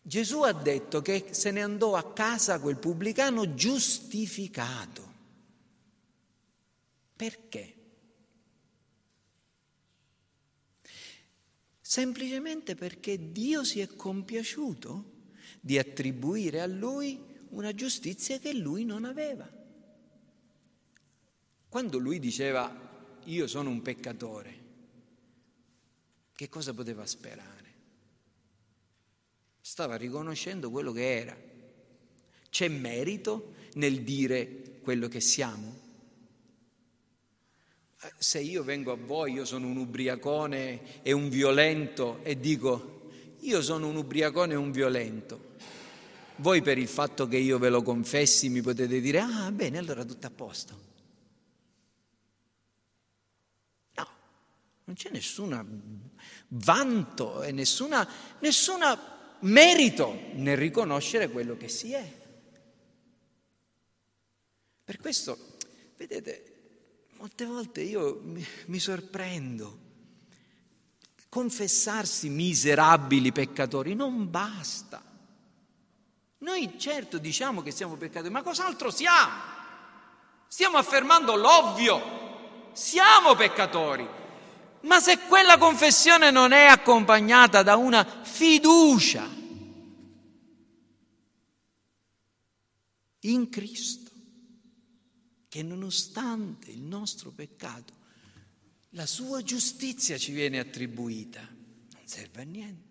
Gesù 0.00 0.42
ha 0.42 0.52
detto 0.52 1.02
che 1.02 1.30
se 1.32 1.50
ne 1.50 1.62
andò 1.64 1.96
a 1.96 2.12
casa 2.12 2.60
quel 2.60 2.76
pubblicano 2.76 3.54
giustificato. 3.54 5.12
Perché? 7.16 7.74
Semplicemente 11.80 12.76
perché 12.76 13.32
Dio 13.32 13.64
si 13.64 13.80
è 13.80 13.88
compiaciuto 13.96 15.18
di 15.60 15.78
attribuire 15.78 16.60
a 16.60 16.66
lui 16.66 17.20
una 17.50 17.74
giustizia 17.74 18.38
che 18.38 18.54
lui 18.54 18.84
non 18.84 19.04
aveva. 19.04 19.48
Quando 21.68 21.98
lui 21.98 22.18
diceva 22.18 22.88
io 23.24 23.46
sono 23.46 23.70
un 23.70 23.82
peccatore, 23.82 24.58
che 26.34 26.48
cosa 26.48 26.72
poteva 26.72 27.04
sperare? 27.04 27.58
Stava 29.60 29.96
riconoscendo 29.96 30.70
quello 30.70 30.90
che 30.90 31.16
era. 31.16 31.36
C'è 32.48 32.68
merito 32.68 33.54
nel 33.74 34.02
dire 34.02 34.80
quello 34.82 35.06
che 35.06 35.20
siamo? 35.20 35.78
Se 38.16 38.40
io 38.40 38.64
vengo 38.64 38.92
a 38.92 38.96
voi, 38.96 39.34
io 39.34 39.44
sono 39.44 39.66
un 39.66 39.76
ubriacone 39.76 41.02
e 41.02 41.12
un 41.12 41.28
violento 41.28 42.24
e 42.24 42.40
dico 42.40 43.00
io 43.40 43.62
sono 43.62 43.88
un 43.88 43.96
ubriacone 43.96 44.54
e 44.54 44.56
un 44.56 44.70
violento, 44.70 45.49
voi 46.40 46.62
per 46.62 46.78
il 46.78 46.88
fatto 46.88 47.28
che 47.28 47.36
io 47.36 47.58
ve 47.58 47.68
lo 47.68 47.82
confessi 47.82 48.48
mi 48.48 48.62
potete 48.62 49.00
dire, 49.00 49.20
ah 49.20 49.52
bene, 49.52 49.78
allora 49.78 50.04
tutto 50.04 50.26
a 50.26 50.30
posto. 50.30 50.88
No, 53.94 54.08
non 54.84 54.96
c'è 54.96 55.10
nessun 55.10 56.00
vanto 56.48 57.42
e 57.42 57.52
nessuna, 57.52 58.08
nessuna 58.40 59.36
merito 59.40 60.18
nel 60.34 60.56
riconoscere 60.56 61.30
quello 61.30 61.56
che 61.56 61.68
si 61.68 61.92
è. 61.92 62.18
Per 64.84 64.96
questo, 64.98 65.56
vedete, 65.96 66.44
molte 67.18 67.44
volte 67.44 67.82
io 67.82 68.20
mi, 68.24 68.44
mi 68.66 68.78
sorprendo. 68.78 69.88
Confessarsi 71.28 72.28
miserabili 72.28 73.30
peccatori 73.30 73.94
non 73.94 74.28
basta. 74.28 75.09
Noi 76.40 76.78
certo 76.78 77.18
diciamo 77.18 77.62
che 77.62 77.70
siamo 77.70 77.96
peccatori, 77.96 78.32
ma 78.32 78.42
cos'altro 78.42 78.90
siamo? 78.90 79.58
Stiamo 80.48 80.78
affermando 80.78 81.36
l'ovvio. 81.36 82.70
Siamo 82.72 83.34
peccatori. 83.34 84.08
Ma 84.82 85.00
se 85.00 85.18
quella 85.20 85.58
confessione 85.58 86.30
non 86.30 86.52
è 86.52 86.64
accompagnata 86.64 87.62
da 87.62 87.76
una 87.76 88.04
fiducia 88.22 89.28
in 93.20 93.48
Cristo, 93.50 94.10
che 95.48 95.62
nonostante 95.62 96.70
il 96.70 96.80
nostro 96.80 97.30
peccato, 97.30 97.92
la 98.90 99.04
sua 99.04 99.42
giustizia 99.42 100.16
ci 100.16 100.32
viene 100.32 100.58
attribuita, 100.58 101.40
non 101.40 102.02
serve 102.04 102.40
a 102.40 102.44
niente. 102.44 102.88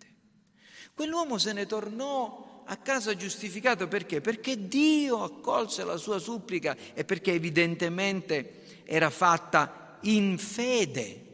Quell'uomo 0.94 1.40
se 1.40 1.54
ne 1.54 1.66
tornò 1.66 2.59
a 2.72 2.78
casa 2.78 3.16
giustificato 3.16 3.88
perché? 3.88 4.22
Perché 4.22 4.68
Dio 4.68 5.24
accolse 5.24 5.84
la 5.84 5.98
sua 5.98 6.20
supplica 6.20 6.78
e 6.94 7.04
perché 7.04 7.34
evidentemente 7.34 8.84
era 8.86 9.10
fatta 9.10 9.98
in 10.02 10.38
fede. 10.38 11.26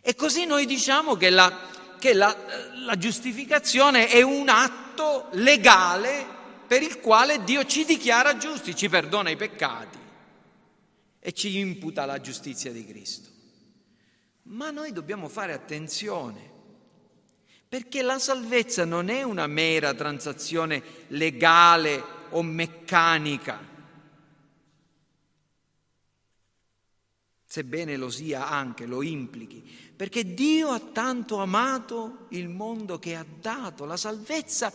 E 0.00 0.14
così 0.16 0.46
noi 0.46 0.66
diciamo 0.66 1.14
che 1.14 1.30
la, 1.30 1.68
che 2.00 2.12
la, 2.12 2.36
la 2.84 2.98
giustificazione 2.98 4.08
è 4.08 4.20
un 4.20 4.48
atto 4.48 5.28
legale 5.32 6.26
per 6.66 6.82
il 6.82 6.98
quale 6.98 7.44
Dio 7.44 7.64
ci 7.64 7.84
dichiara 7.84 8.36
giusti, 8.36 8.74
ci 8.74 8.88
perdona 8.88 9.30
i 9.30 9.36
peccati 9.36 9.98
e 11.20 11.32
ci 11.32 11.56
imputa 11.58 12.04
la 12.04 12.20
giustizia 12.20 12.72
di 12.72 12.84
Cristo. 12.84 13.28
Ma 14.42 14.70
noi 14.70 14.92
dobbiamo 14.92 15.28
fare 15.28 15.52
attenzione, 15.52 16.50
perché 17.74 18.02
la 18.02 18.20
salvezza 18.20 18.84
non 18.84 19.08
è 19.08 19.24
una 19.24 19.48
mera 19.48 19.94
transazione 19.94 20.80
legale 21.08 22.00
o 22.30 22.40
meccanica, 22.40 23.58
sebbene 27.44 27.96
lo 27.96 28.10
sia 28.10 28.48
anche, 28.48 28.86
lo 28.86 29.02
implichi, 29.02 29.92
perché 29.96 30.34
Dio 30.34 30.68
ha 30.68 30.78
tanto 30.78 31.38
amato 31.38 32.26
il 32.28 32.48
mondo 32.48 33.00
che 33.00 33.16
ha 33.16 33.26
dato. 33.40 33.86
La 33.86 33.96
salvezza 33.96 34.72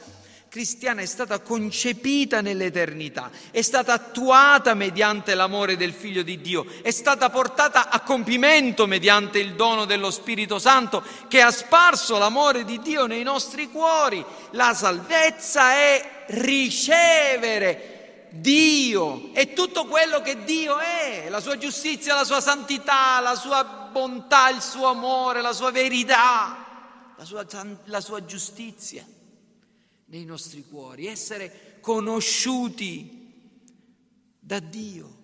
cristiana 0.50 1.02
è 1.02 1.06
stata 1.06 1.40
concepita 1.40 2.42
nell'eternità, 2.42 3.30
è 3.52 3.62
stata 3.62 3.94
attuata 3.94 4.74
mediante 4.74 5.36
l'amore 5.36 5.78
del 5.78 5.94
Figlio 5.94 6.24
di 6.24 6.42
Dio, 6.42 6.66
è 6.82 6.90
stata 6.90 7.30
portata 7.30 7.90
a 7.90 8.02
compimento 8.02 8.88
mediante 8.88 9.38
il 9.38 9.54
dono 9.54 9.86
dello 9.86 10.10
Spirito 10.10 10.58
Santo 10.58 11.04
che 11.28 11.42
ha 11.42 11.52
sparso 11.52 12.18
l'amore 12.18 12.66
di 12.66 12.80
Dio 12.80 13.06
nei 13.06 13.22
nostri 13.22 13.70
cuori. 13.70 14.26
La 14.52 14.74
salvezza 14.74 15.74
è 15.74 16.26
ricevere 16.30 18.28
Dio 18.32 19.30
e 19.34 19.54
tutto 19.54 19.86
quello 19.86 20.22
che 20.22 20.44
Dio 20.44 20.80
è, 20.80 21.28
la 21.30 21.42
sua 21.42 21.60
giustizia, 21.60 22.16
la 22.16 22.24
sua 22.24 22.42
santità, 22.42 23.20
la 23.20 23.36
sua 23.36 23.64
bontà, 23.64 24.50
il 24.50 24.62
suo 24.62 24.88
amore, 24.88 25.42
la 25.42 25.54
sua 25.54 25.70
verità, 25.70 26.66
la 27.16 27.26
sua, 27.26 27.46
la 27.86 28.02
sua 28.02 28.26
giustizia 28.26 29.06
nei 30.10 30.26
nostri 30.26 30.64
cuori, 30.68 31.08
essere 31.08 31.78
conosciuti 31.82 33.34
da 34.40 34.60
Dio. 34.60 35.18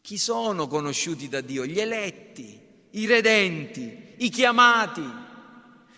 Chi 0.00 0.18
sono 0.18 0.66
conosciuti 0.66 1.28
da 1.28 1.40
Dio? 1.40 1.66
Gli 1.66 1.78
eletti, 1.78 2.58
i 2.90 3.06
redenti, 3.06 4.14
i 4.18 4.28
chiamati, 4.30 5.04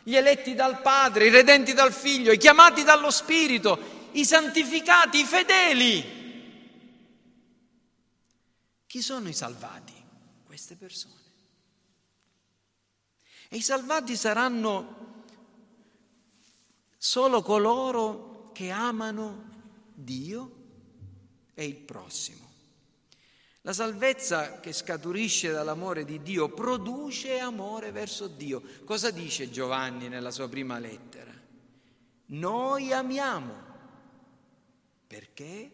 gli 0.02 0.14
eletti 0.14 0.54
dal 0.54 0.80
Padre, 0.80 1.26
i 1.26 1.30
redenti 1.30 1.74
dal 1.74 1.92
Figlio, 1.92 2.32
i 2.32 2.38
chiamati 2.38 2.82
dallo 2.82 3.10
Spirito, 3.10 4.08
i 4.12 4.24
santificati, 4.24 5.20
i 5.20 5.24
fedeli. 5.24 6.16
Chi 8.86 9.02
sono 9.02 9.28
i 9.28 9.34
salvati? 9.34 9.92
Queste 10.46 10.74
persone. 10.74 11.14
E 13.48 13.56
i 13.56 13.62
salvati 13.62 14.16
saranno 14.16 15.07
solo 16.98 17.42
coloro 17.42 18.50
che 18.52 18.70
amano 18.70 19.46
Dio 19.94 20.56
e 21.54 21.64
il 21.64 21.76
prossimo. 21.76 22.46
La 23.62 23.72
salvezza 23.72 24.60
che 24.60 24.72
scaturisce 24.72 25.50
dall'amore 25.50 26.04
di 26.04 26.22
Dio 26.22 26.48
produce 26.48 27.38
amore 27.38 27.92
verso 27.92 28.26
Dio. 28.26 28.62
Cosa 28.84 29.10
dice 29.10 29.50
Giovanni 29.50 30.08
nella 30.08 30.30
sua 30.30 30.48
prima 30.48 30.78
lettera? 30.78 31.32
Noi 32.26 32.92
amiamo 32.92 33.66
perché 35.06 35.70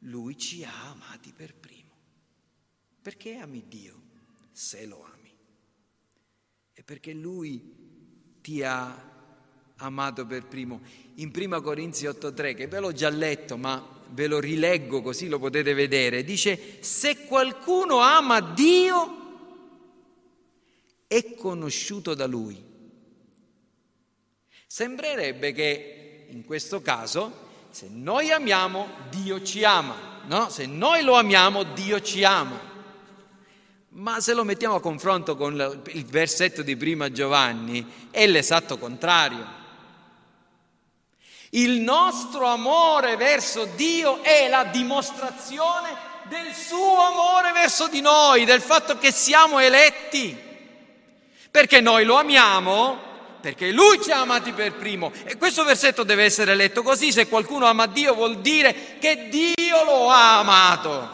Lui 0.00 0.36
ci 0.38 0.64
ha 0.64 0.90
amati 0.90 1.32
per 1.32 1.54
primo. 1.54 1.92
Perché 3.00 3.36
ami 3.36 3.64
Dio 3.68 4.00
se 4.52 4.86
lo 4.86 5.04
ami? 5.04 5.36
E 6.72 6.82
perché 6.82 7.12
Lui 7.12 8.38
ti 8.40 8.62
ha 8.62 9.13
amato 9.78 10.26
per 10.26 10.46
primo. 10.46 10.80
In 11.16 11.30
1 11.34 11.60
Corinzi 11.62 12.06
8.3, 12.06 12.54
che 12.54 12.66
ve 12.66 12.80
l'ho 12.80 12.92
già 12.92 13.08
letto, 13.08 13.56
ma 13.56 13.94
ve 14.10 14.26
lo 14.26 14.38
rileggo 14.38 15.02
così 15.02 15.28
lo 15.28 15.38
potete 15.38 15.74
vedere, 15.74 16.24
dice, 16.24 16.78
se 16.80 17.24
qualcuno 17.26 17.98
ama 17.98 18.40
Dio, 18.40 19.22
è 21.06 21.34
conosciuto 21.34 22.14
da 22.14 22.26
Lui. 22.26 22.72
Sembrerebbe 24.66 25.52
che 25.52 26.26
in 26.30 26.44
questo 26.44 26.80
caso 26.80 27.42
se 27.70 27.88
noi 27.90 28.30
amiamo, 28.30 28.88
Dio 29.10 29.42
ci 29.42 29.64
ama, 29.64 30.22
no? 30.26 30.48
Se 30.48 30.66
noi 30.66 31.02
lo 31.02 31.14
amiamo, 31.14 31.64
Dio 31.64 32.00
ci 32.00 32.24
ama. 32.24 32.72
Ma 33.90 34.20
se 34.20 34.32
lo 34.34 34.42
mettiamo 34.42 34.76
a 34.76 34.80
confronto 34.80 35.36
con 35.36 35.82
il 35.88 36.04
versetto 36.04 36.62
di 36.62 36.76
prima 36.76 37.10
Giovanni, 37.10 38.08
è 38.10 38.26
l'esatto 38.26 38.78
contrario. 38.78 39.62
Il 41.54 41.80
nostro 41.80 42.46
amore 42.46 43.16
verso 43.16 43.64
Dio 43.76 44.22
è 44.22 44.48
la 44.48 44.64
dimostrazione 44.64 46.12
del 46.24 46.52
suo 46.52 47.00
amore 47.00 47.52
verso 47.52 47.86
di 47.86 48.00
noi, 48.00 48.44
del 48.44 48.60
fatto 48.60 48.98
che 48.98 49.12
siamo 49.12 49.60
eletti. 49.60 50.36
Perché 51.50 51.80
noi 51.80 52.04
lo 52.04 52.16
amiamo 52.16 53.12
perché 53.44 53.72
Lui 53.72 54.00
ci 54.02 54.10
ha 54.10 54.20
amati 54.20 54.52
per 54.52 54.72
primo. 54.72 55.12
E 55.24 55.36
questo 55.36 55.64
versetto 55.64 56.02
deve 56.02 56.24
essere 56.24 56.54
letto 56.54 56.82
così, 56.82 57.12
se 57.12 57.28
qualcuno 57.28 57.66
ama 57.66 57.84
Dio 57.84 58.14
vuol 58.14 58.40
dire 58.40 58.96
che 58.98 59.28
Dio 59.28 59.84
lo 59.84 60.08
ha 60.08 60.38
amato. 60.38 61.10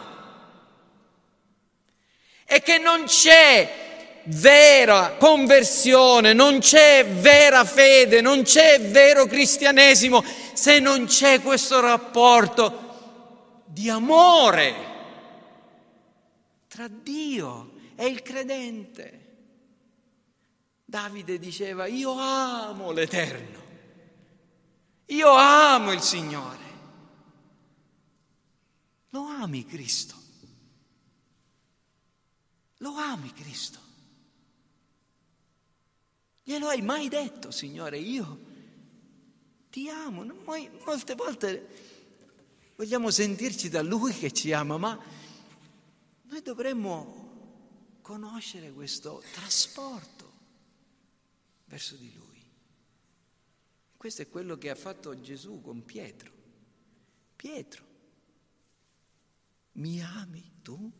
E 2.45 2.62
che 2.62 2.78
non 2.78 3.07
c'è 3.07 3.89
vera 4.31 5.16
conversione, 5.18 6.33
non 6.33 6.61
c'è 6.61 7.07
vera 7.07 7.64
fede, 7.64 8.20
non 8.20 8.43
c'è 8.43 8.81
vero 8.81 9.26
cristianesimo 9.26 10.22
se 10.53 10.78
non 10.78 11.07
c'è 11.07 11.41
questo 11.43 11.81
rapporto 11.81 13.62
di 13.66 13.89
amore 13.89 14.89
tra 16.68 16.87
Dio 16.89 17.72
e 17.97 18.07
il 18.07 18.22
credente. 18.22 19.18
Davide 20.85 21.39
diceva, 21.39 21.87
io 21.87 22.12
amo 22.12 22.91
l'Eterno, 22.93 23.62
io 25.07 25.31
amo 25.33 25.93
il 25.93 26.01
Signore. 26.01 26.59
Lo 29.11 29.26
ami 29.26 29.64
Cristo? 29.66 30.14
Lo 32.78 32.95
ami 32.95 33.33
Cristo? 33.33 33.80
Glielo 36.43 36.68
hai 36.68 36.82
mai 36.82 37.09
detto, 37.09 37.51
Signore, 37.51 37.99
io 37.99 38.49
ti 39.70 39.88
amo? 39.88 40.24
Molte 40.24 41.14
volte 41.14 41.68
vogliamo 42.76 43.11
sentirci 43.11 43.68
da 43.68 43.82
Lui 43.82 44.12
che 44.12 44.32
ci 44.32 44.53
ama, 44.53 44.76
ma 44.78 44.99
noi 46.22 46.43
dovremmo 46.43 47.99
conoscere 48.01 48.72
questo 48.72 49.22
trasporto 49.32 50.32
verso 51.66 51.95
di 51.97 52.12
Lui. 52.12 52.28
questo 53.97 54.22
è 54.22 54.28
quello 54.28 54.57
che 54.57 54.70
ha 54.70 54.74
fatto 54.74 55.20
Gesù 55.20 55.61
con 55.61 55.84
Pietro. 55.84 56.32
Pietro, 57.36 57.84
mi 59.72 60.03
ami 60.03 60.53
tu 60.62 60.91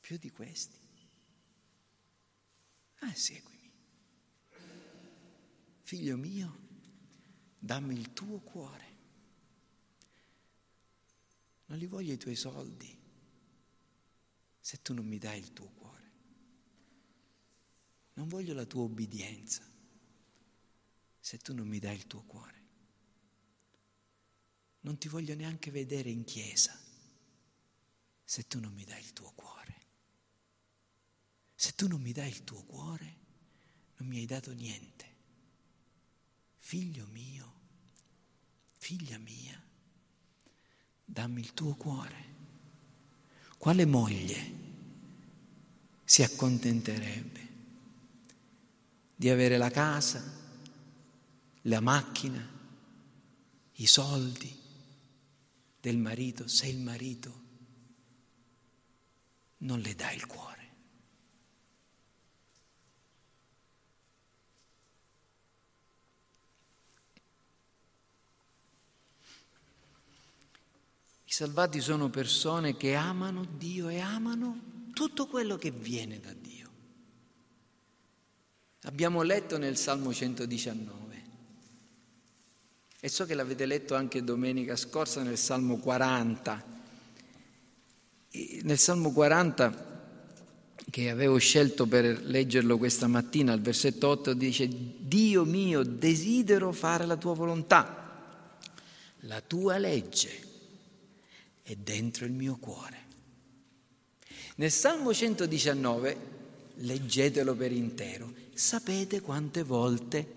più 0.00 0.16
di 0.16 0.30
questi? 0.30 0.77
Ah, 3.00 3.14
seguimi. 3.14 3.72
Figlio 5.82 6.16
mio, 6.16 6.58
dammi 7.58 7.94
il 7.94 8.12
tuo 8.12 8.40
cuore. 8.40 8.96
Non 11.66 11.78
li 11.78 11.86
voglio 11.86 12.12
i 12.12 12.18
tuoi 12.18 12.36
soldi 12.36 12.96
se 14.58 14.82
tu 14.82 14.92
non 14.94 15.06
mi 15.06 15.18
dai 15.18 15.38
il 15.38 15.52
tuo 15.52 15.68
cuore. 15.70 16.12
Non 18.14 18.28
voglio 18.28 18.52
la 18.52 18.66
tua 18.66 18.82
obbedienza 18.82 19.62
se 21.20 21.38
tu 21.38 21.54
non 21.54 21.68
mi 21.68 21.78
dai 21.78 21.94
il 21.94 22.06
tuo 22.06 22.22
cuore. 22.22 22.66
Non 24.80 24.98
ti 24.98 25.08
voglio 25.08 25.34
neanche 25.34 25.70
vedere 25.70 26.10
in 26.10 26.24
chiesa 26.24 26.78
se 28.24 28.46
tu 28.46 28.60
non 28.60 28.72
mi 28.72 28.84
dai 28.84 29.00
il 29.00 29.12
tuo 29.12 29.30
cuore. 29.32 29.77
Se 31.60 31.72
tu 31.74 31.88
non 31.88 32.00
mi 32.00 32.12
dai 32.12 32.28
il 32.28 32.44
tuo 32.44 32.62
cuore, 32.62 33.16
non 33.96 34.06
mi 34.08 34.18
hai 34.18 34.26
dato 34.26 34.52
niente. 34.52 35.06
Figlio 36.60 37.04
mio, 37.10 37.52
figlia 38.76 39.18
mia, 39.18 39.60
dammi 41.04 41.40
il 41.40 41.54
tuo 41.54 41.74
cuore. 41.74 42.26
Quale 43.58 43.84
moglie 43.86 44.52
si 46.04 46.22
accontenterebbe 46.22 47.48
di 49.16 49.28
avere 49.28 49.56
la 49.56 49.70
casa, 49.70 50.22
la 51.62 51.80
macchina, 51.80 52.48
i 53.72 53.86
soldi 53.88 54.56
del 55.80 55.98
marito 55.98 56.46
se 56.46 56.68
il 56.68 56.78
marito 56.78 57.42
non 59.58 59.80
le 59.80 59.96
dà 59.96 60.12
il 60.12 60.24
cuore? 60.24 60.46
I 71.27 71.27
salvati 71.38 71.80
sono 71.80 72.08
persone 72.08 72.76
che 72.76 72.96
amano 72.96 73.46
Dio 73.58 73.88
e 73.88 74.00
amano 74.00 74.88
tutto 74.92 75.28
quello 75.28 75.56
che 75.56 75.70
viene 75.70 76.18
da 76.18 76.32
Dio. 76.32 76.68
Abbiamo 78.82 79.22
letto 79.22 79.56
nel 79.56 79.76
Salmo 79.76 80.12
119 80.12 81.22
e 82.98 83.08
so 83.08 83.24
che 83.24 83.34
l'avete 83.34 83.66
letto 83.66 83.94
anche 83.94 84.24
domenica 84.24 84.74
scorsa 84.74 85.22
nel 85.22 85.38
Salmo 85.38 85.76
40. 85.76 86.64
nel 88.62 88.78
Salmo 88.78 89.12
40 89.12 89.86
che 90.90 91.08
avevo 91.08 91.38
scelto 91.38 91.86
per 91.86 92.20
leggerlo 92.20 92.78
questa 92.78 93.06
mattina, 93.06 93.52
al 93.52 93.60
versetto 93.60 94.08
8 94.08 94.34
dice, 94.34 94.68
Dio 94.68 95.44
mio, 95.44 95.84
desidero 95.84 96.72
fare 96.72 97.06
la 97.06 97.16
tua 97.16 97.34
volontà, 97.34 98.26
la 99.20 99.40
tua 99.40 99.78
legge 99.78 100.46
è 101.68 101.76
dentro 101.76 102.24
il 102.24 102.32
mio 102.32 102.56
cuore. 102.58 102.96
Nel 104.56 104.70
Salmo 104.70 105.12
119, 105.12 106.16
leggetelo 106.76 107.54
per 107.54 107.72
intero, 107.72 108.32
sapete 108.54 109.20
quante 109.20 109.62
volte 109.62 110.36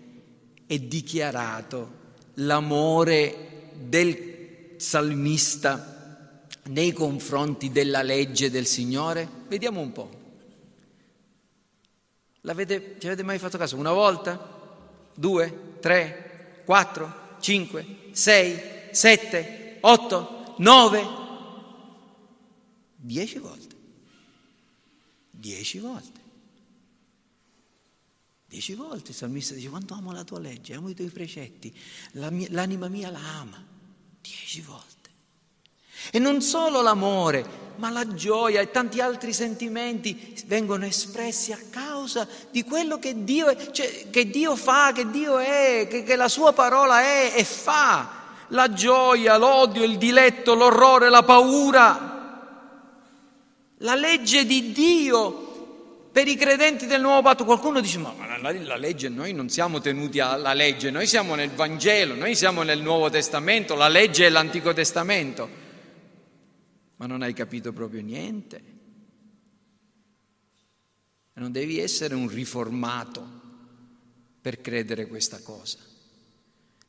è 0.66 0.78
dichiarato 0.78 2.00
l'amore 2.34 3.70
del 3.74 4.74
salmista 4.76 6.44
nei 6.64 6.92
confronti 6.92 7.72
della 7.72 8.02
legge 8.02 8.50
del 8.50 8.66
Signore? 8.66 9.26
Vediamo 9.48 9.80
un 9.80 9.92
po'. 9.92 10.20
Ci 12.42 13.06
avete 13.06 13.22
mai 13.22 13.38
fatto 13.38 13.56
caso? 13.56 13.76
Una 13.76 13.92
volta? 13.92 14.50
Due? 15.14 15.76
Tre? 15.80 16.60
Quattro? 16.66 17.36
Cinque? 17.40 17.86
Sei? 18.10 18.60
Sette? 18.90 19.78
Otto? 19.80 20.54
Nove? 20.58 21.20
Dieci 23.04 23.38
volte. 23.38 23.74
Dieci 25.28 25.78
volte. 25.80 26.20
Dieci 28.46 28.74
volte 28.74 29.10
il 29.10 29.16
salmista 29.16 29.54
dice 29.54 29.68
quanto 29.68 29.94
amo 29.94 30.12
la 30.12 30.22
tua 30.22 30.38
legge, 30.38 30.74
amo 30.74 30.88
i 30.88 30.94
tuoi 30.94 31.08
precetti, 31.08 31.76
la 32.12 32.30
mia, 32.30 32.46
l'anima 32.50 32.86
mia 32.86 33.10
la 33.10 33.38
ama. 33.40 33.60
Dieci 34.20 34.60
volte. 34.60 35.10
E 36.12 36.20
non 36.20 36.42
solo 36.42 36.80
l'amore, 36.80 37.74
ma 37.76 37.90
la 37.90 38.14
gioia 38.14 38.60
e 38.60 38.70
tanti 38.70 39.00
altri 39.00 39.32
sentimenti 39.32 40.40
vengono 40.46 40.84
espressi 40.84 41.50
a 41.50 41.58
causa 41.70 42.28
di 42.52 42.62
quello 42.62 43.00
che 43.00 43.24
Dio, 43.24 43.48
è, 43.48 43.70
cioè, 43.72 44.10
che 44.10 44.30
Dio 44.30 44.54
fa, 44.54 44.92
che 44.92 45.10
Dio 45.10 45.38
è, 45.38 45.88
che, 45.90 46.04
che 46.04 46.14
la 46.14 46.28
sua 46.28 46.52
parola 46.52 47.00
è 47.00 47.32
e 47.34 47.42
fa. 47.42 48.20
La 48.48 48.72
gioia, 48.72 49.38
l'odio, 49.38 49.82
il 49.82 49.98
diletto, 49.98 50.54
l'orrore, 50.54 51.08
la 51.08 51.24
paura, 51.24 52.11
la 53.82 53.94
legge 53.94 54.44
di 54.44 54.72
Dio 54.72 56.08
per 56.10 56.28
i 56.28 56.36
credenti 56.36 56.86
del 56.86 57.00
nuovo 57.00 57.22
patto. 57.22 57.44
Qualcuno 57.44 57.80
dice, 57.80 57.98
ma 57.98 58.14
la, 58.40 58.52
la, 58.52 58.76
legge, 58.76 59.08
noi 59.08 59.32
non 59.32 59.48
siamo 59.48 59.80
tenuti 59.80 60.20
alla 60.20 60.52
legge, 60.52 60.90
noi 60.90 61.06
siamo 61.06 61.34
nel 61.34 61.50
Vangelo, 61.50 62.14
noi 62.14 62.34
siamo 62.34 62.62
nel 62.62 62.80
Nuovo 62.82 63.08
Testamento, 63.10 63.74
la 63.74 63.88
legge 63.88 64.26
è 64.26 64.30
l'Antico 64.30 64.72
Testamento. 64.72 65.60
Ma 66.96 67.06
non 67.06 67.22
hai 67.22 67.32
capito 67.32 67.72
proprio 67.72 68.02
niente. 68.02 68.70
Non 71.34 71.50
devi 71.50 71.80
essere 71.80 72.14
un 72.14 72.28
riformato 72.28 73.40
per 74.40 74.60
credere 74.60 75.06
questa 75.06 75.40
cosa. 75.42 75.78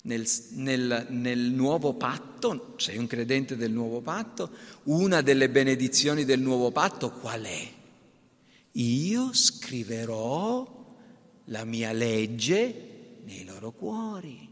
Nel, 0.05 0.27
nel, 0.51 1.07
nel, 1.09 1.39
nuovo 1.39 1.93
patto, 1.93 2.73
sei 2.77 2.97
un 2.97 3.07
credente 3.07 3.55
del 3.55 3.71
nuovo 3.71 4.01
patto, 4.01 4.49
una 4.83 5.21
delle 5.21 5.49
benedizioni 5.49 6.25
del 6.25 6.41
nuovo 6.41 6.71
patto 6.71 7.11
qual 7.11 7.43
è? 7.43 7.67
Io 8.73 9.29
scriverò 9.31 10.83
la 11.45 11.63
mia 11.63 11.93
legge 11.93 13.19
nei 13.23 13.45
loro 13.45 13.71
cuori. 13.71 14.51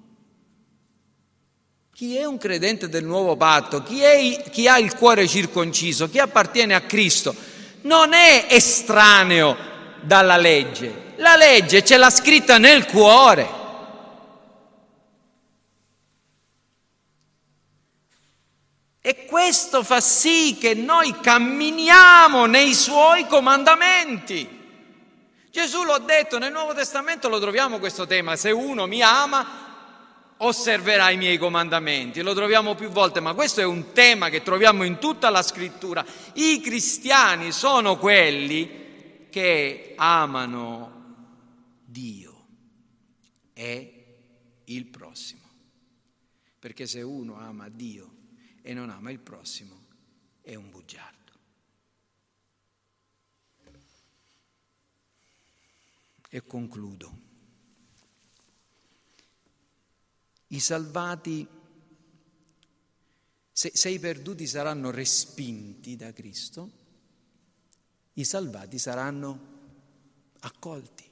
Chi 1.94 2.16
è 2.16 2.24
un 2.24 2.38
credente 2.38 2.88
del 2.88 3.04
nuovo 3.04 3.36
patto, 3.36 3.84
chi, 3.84 4.02
è, 4.02 4.44
chi 4.50 4.68
ha 4.68 4.80
il 4.80 4.96
cuore 4.96 5.28
circonciso, 5.28 6.10
chi 6.10 6.20
appartiene 6.20 6.74
a 6.74 6.82
Cristo, 6.82 7.36
non 7.82 8.14
è 8.14 8.48
estraneo 8.50 9.56
dalla 10.02 10.38
legge. 10.38 11.14
La 11.18 11.36
legge 11.36 11.84
ce 11.84 11.98
l'ha 11.98 12.10
scritta 12.10 12.58
nel 12.58 12.86
cuore. 12.86 13.61
E 19.04 19.26
questo 19.26 19.84
fa 19.84 20.00
sì 20.00 20.58
che 20.60 20.76
noi 20.76 21.20
camminiamo 21.20 22.46
nei 22.46 22.76
suoi 22.76 23.26
comandamenti. 23.26 24.60
Gesù 25.50 25.84
l'ha 25.84 25.98
detto, 25.98 26.38
nel 26.38 26.52
Nuovo 26.52 26.76
Testamento 26.76 27.28
lo 27.28 27.40
troviamo 27.40 27.80
questo 27.80 28.06
tema, 28.06 28.36
se 28.36 28.52
uno 28.52 28.86
mi 28.86 29.02
ama 29.02 29.70
osserverà 30.38 31.10
i 31.10 31.18
miei 31.18 31.38
comandamenti, 31.38 32.22
lo 32.22 32.34
troviamo 32.34 32.76
più 32.76 32.90
volte, 32.90 33.20
ma 33.20 33.34
questo 33.34 33.60
è 33.60 33.66
un 33.66 33.92
tema 33.92 34.30
che 34.30 34.44
troviamo 34.44 34.84
in 34.84 35.00
tutta 35.00 35.30
la 35.30 35.42
scrittura. 35.42 36.06
I 36.34 36.62
cristiani 36.62 37.52
sono 37.52 37.98
quelli 37.98 39.28
che 39.32 39.94
amano 39.98 41.16
Dio 41.84 42.46
e 43.54 44.06
il 44.66 44.86
prossimo. 44.86 45.42
Perché 46.60 46.86
se 46.86 47.02
uno 47.02 47.38
ama 47.40 47.68
Dio 47.68 48.11
e 48.62 48.74
non 48.74 48.90
ama 48.90 49.12
il 49.12 49.20
prossimo 49.20 49.82
è 50.42 50.56
un 50.56 50.70
bugiardo. 50.70 51.20
E 56.30 56.46
concludo. 56.46 57.30
I 60.48 60.60
salvati, 60.60 61.48
se, 63.52 63.72
se, 63.74 63.90
i 63.90 64.00
perduti 64.00 64.48
saranno 64.48 64.92
respinti 64.92 65.96
da 65.96 66.12
Cristo, 66.12 66.80
i 68.14 68.26
salvati 68.26 68.78
saranno 68.78 69.50
accolti 70.40 71.10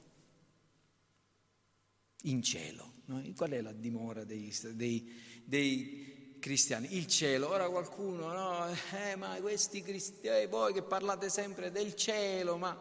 in 2.22 2.42
cielo. 2.42 2.92
No? 3.06 3.22
Qual 3.34 3.50
è 3.50 3.60
la 3.60 3.72
dimora 3.72 4.24
dei, 4.24 4.54
dei, 4.74 5.42
dei 5.44 6.09
cristiani, 6.40 6.96
il 6.96 7.06
cielo. 7.06 7.50
Ora 7.50 7.68
qualcuno, 7.68 8.32
no, 8.32 8.76
eh, 8.92 9.14
ma 9.14 9.36
questi 9.40 9.82
cristiani, 9.82 10.46
voi 10.46 10.72
che 10.72 10.82
parlate 10.82 11.28
sempre 11.28 11.70
del 11.70 11.94
cielo, 11.94 12.56
ma 12.56 12.76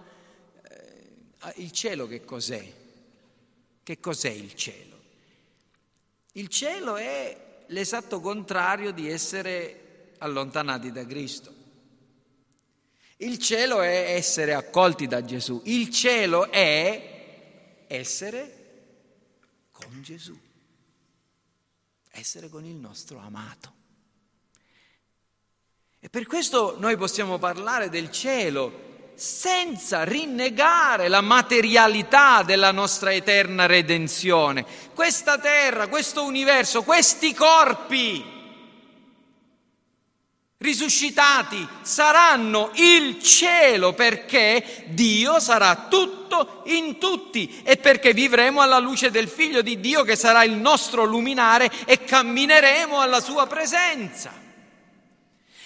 eh, 0.64 1.54
il 1.58 1.72
cielo 1.72 2.08
che 2.08 2.26
cos'è? 2.26 2.74
Che 3.84 4.00
cos'è 4.00 4.32
il 4.32 4.56
cielo? 4.56 4.98
Il 6.34 6.48
cielo 6.48 6.96
è 6.96 7.64
l'esatto 7.68 8.20
contrario 8.20 8.92
di 8.92 9.10
essere 9.10 10.14
allontanati 10.18 10.92
da 10.92 11.06
Cristo. 11.06 11.54
Il 13.18 13.38
cielo 13.38 13.82
è 13.82 14.14
essere 14.16 14.54
accolti 14.54 15.06
da 15.06 15.24
Gesù. 15.24 15.62
Il 15.66 15.90
cielo 15.90 16.50
è 16.50 17.84
essere 17.88 18.56
con 19.72 20.02
Gesù, 20.02 20.38
essere 22.12 22.50
con 22.50 22.66
il 22.66 22.76
nostro 22.76 23.20
amato. 23.20 23.74
E 26.00 26.10
per 26.10 26.26
questo 26.26 26.76
noi 26.80 26.96
possiamo 26.98 27.38
parlare 27.38 27.90
del 27.90 28.10
cielo 28.10 28.88
senza 29.16 30.04
rinnegare 30.04 31.10
la 31.10 31.20
materialità 31.20 32.42
della 32.44 32.72
nostra 32.72 33.12
eterna 33.12 33.66
redenzione. 33.66 34.66
Questa 34.94 35.38
terra, 35.38 35.90
questo 35.90 36.24
universo, 36.24 36.84
questi 36.84 37.34
corpi 37.34 38.39
risuscitati 40.62 41.66
saranno 41.84 42.72
il 42.74 43.24
cielo 43.24 43.94
perché 43.94 44.84
Dio 44.88 45.40
sarà 45.40 45.88
tutto 45.90 46.64
in 46.66 46.98
tutti 46.98 47.62
e 47.64 47.78
perché 47.78 48.14
vivremo 48.14 48.60
alla 48.60 48.78
luce 48.78 49.10
del 49.10 49.30
Figlio 49.30 49.62
di 49.62 49.80
Dio 49.80 50.04
che 50.04 50.18
sarà 50.18 50.44
il 50.44 50.52
nostro 50.52 51.06
luminare 51.06 51.72
e 51.86 52.04
cammineremo 52.04 53.00
alla 53.00 53.22
sua 53.22 53.48
presenza. 53.48 54.34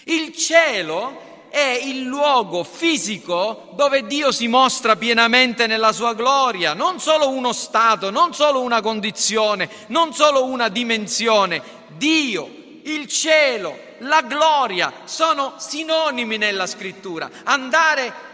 Il 0.04 0.32
cielo 0.36 1.48
è 1.50 1.80
il 1.84 2.04
luogo 2.04 2.64
fisico 2.64 3.70
dove 3.74 4.06
Dio 4.06 4.32
si 4.32 4.48
mostra 4.48 4.96
pienamente 4.96 5.66
nella 5.66 5.92
sua 5.92 6.14
gloria, 6.14 6.74
non 6.74 7.00
solo 7.00 7.30
uno 7.30 7.52
stato, 7.52 8.12
non 8.12 8.36
solo 8.36 8.62
una 8.62 8.82
condizione, 8.82 9.68
non 9.88 10.14
solo 10.14 10.46
una 10.46 10.70
dimensione. 10.70 11.64
Dio, 11.98 12.48
il 12.84 13.08
cielo, 13.08 13.92
la 14.04 14.22
gloria 14.22 14.92
sono 15.06 15.56
sinonimi 15.58 16.38
nella 16.38 16.68
scrittura. 16.68 17.30
Andare 17.44 18.32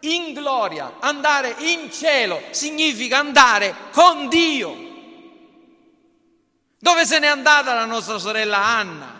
in 0.00 0.32
gloria, 0.32 0.96
andare 1.00 1.54
in 1.58 1.90
cielo 1.90 2.42
significa 2.50 3.18
andare 3.18 3.74
con 3.92 4.28
Dio. 4.28 4.84
Dove 6.78 7.06
se 7.06 7.18
n'è 7.18 7.26
andata 7.26 7.74
la 7.74 7.84
nostra 7.84 8.18
sorella 8.18 8.58
Anna? 8.58 9.16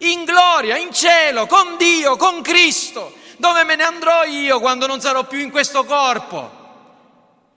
in 0.00 0.24
gloria, 0.24 0.76
in 0.76 0.92
cielo, 0.92 1.46
con 1.46 1.76
Dio, 1.76 2.16
con 2.16 2.42
Cristo. 2.42 3.14
Dove 3.36 3.64
me 3.64 3.74
ne 3.76 3.84
andrò 3.84 4.24
io 4.24 4.60
quando 4.60 4.86
non 4.86 5.00
sarò 5.00 5.26
più 5.26 5.38
in 5.38 5.50
questo 5.50 5.84
corpo? 5.84 6.58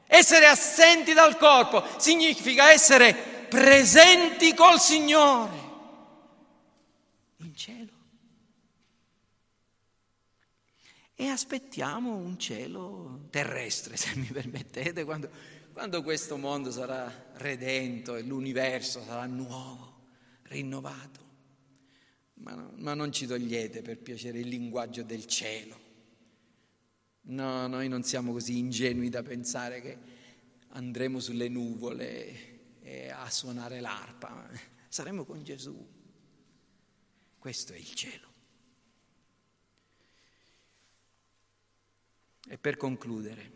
Essere 0.08 0.48
assenti 0.48 1.14
dal 1.14 1.38
corpo 1.38 1.84
significa 1.98 2.72
essere 2.72 3.14
presenti 3.50 4.54
col 4.54 4.80
Signore 4.80 5.62
in 7.38 7.56
cielo. 7.56 7.92
E 11.24 11.28
aspettiamo 11.28 12.18
un 12.18 12.38
cielo 12.38 13.28
terrestre, 13.30 13.96
se 13.96 14.14
mi 14.18 14.26
permettete, 14.26 15.06
quando, 15.06 15.30
quando 15.72 16.04
questo 16.04 16.36
mondo 16.36 16.70
sarà 16.70 17.32
redento 17.36 18.18
e 18.18 18.24
l'universo 18.24 19.02
sarà 19.02 19.26
nuovo, 19.26 20.02
rinnovato. 20.42 21.22
Ma, 22.40 22.70
ma 22.76 22.94
non 22.94 23.14
ci 23.14 23.26
togliete 23.26 23.82
per 23.82 24.00
piacere 24.00 24.40
il 24.40 24.50
linguaggio 24.50 25.02
del 25.04 25.26
cielo. 25.26 25.80
No, 27.22 27.68
noi 27.68 27.88
non 27.88 28.04
siamo 28.04 28.34
così 28.34 28.58
ingenui 28.58 29.08
da 29.08 29.24
pensare 29.24 29.80
che 29.80 29.98
andremo 30.72 31.22
sulle 31.22 31.48
nuvole 31.48 32.82
a 33.14 33.30
suonare 33.30 33.80
l'arpa. 33.80 34.50
Saremo 34.90 35.24
con 35.24 35.42
Gesù. 35.42 35.88
Questo 37.40 37.72
è 37.72 37.78
il 37.78 37.94
cielo. 37.94 38.33
E 42.48 42.58
per 42.58 42.78
concludere, 42.78 43.52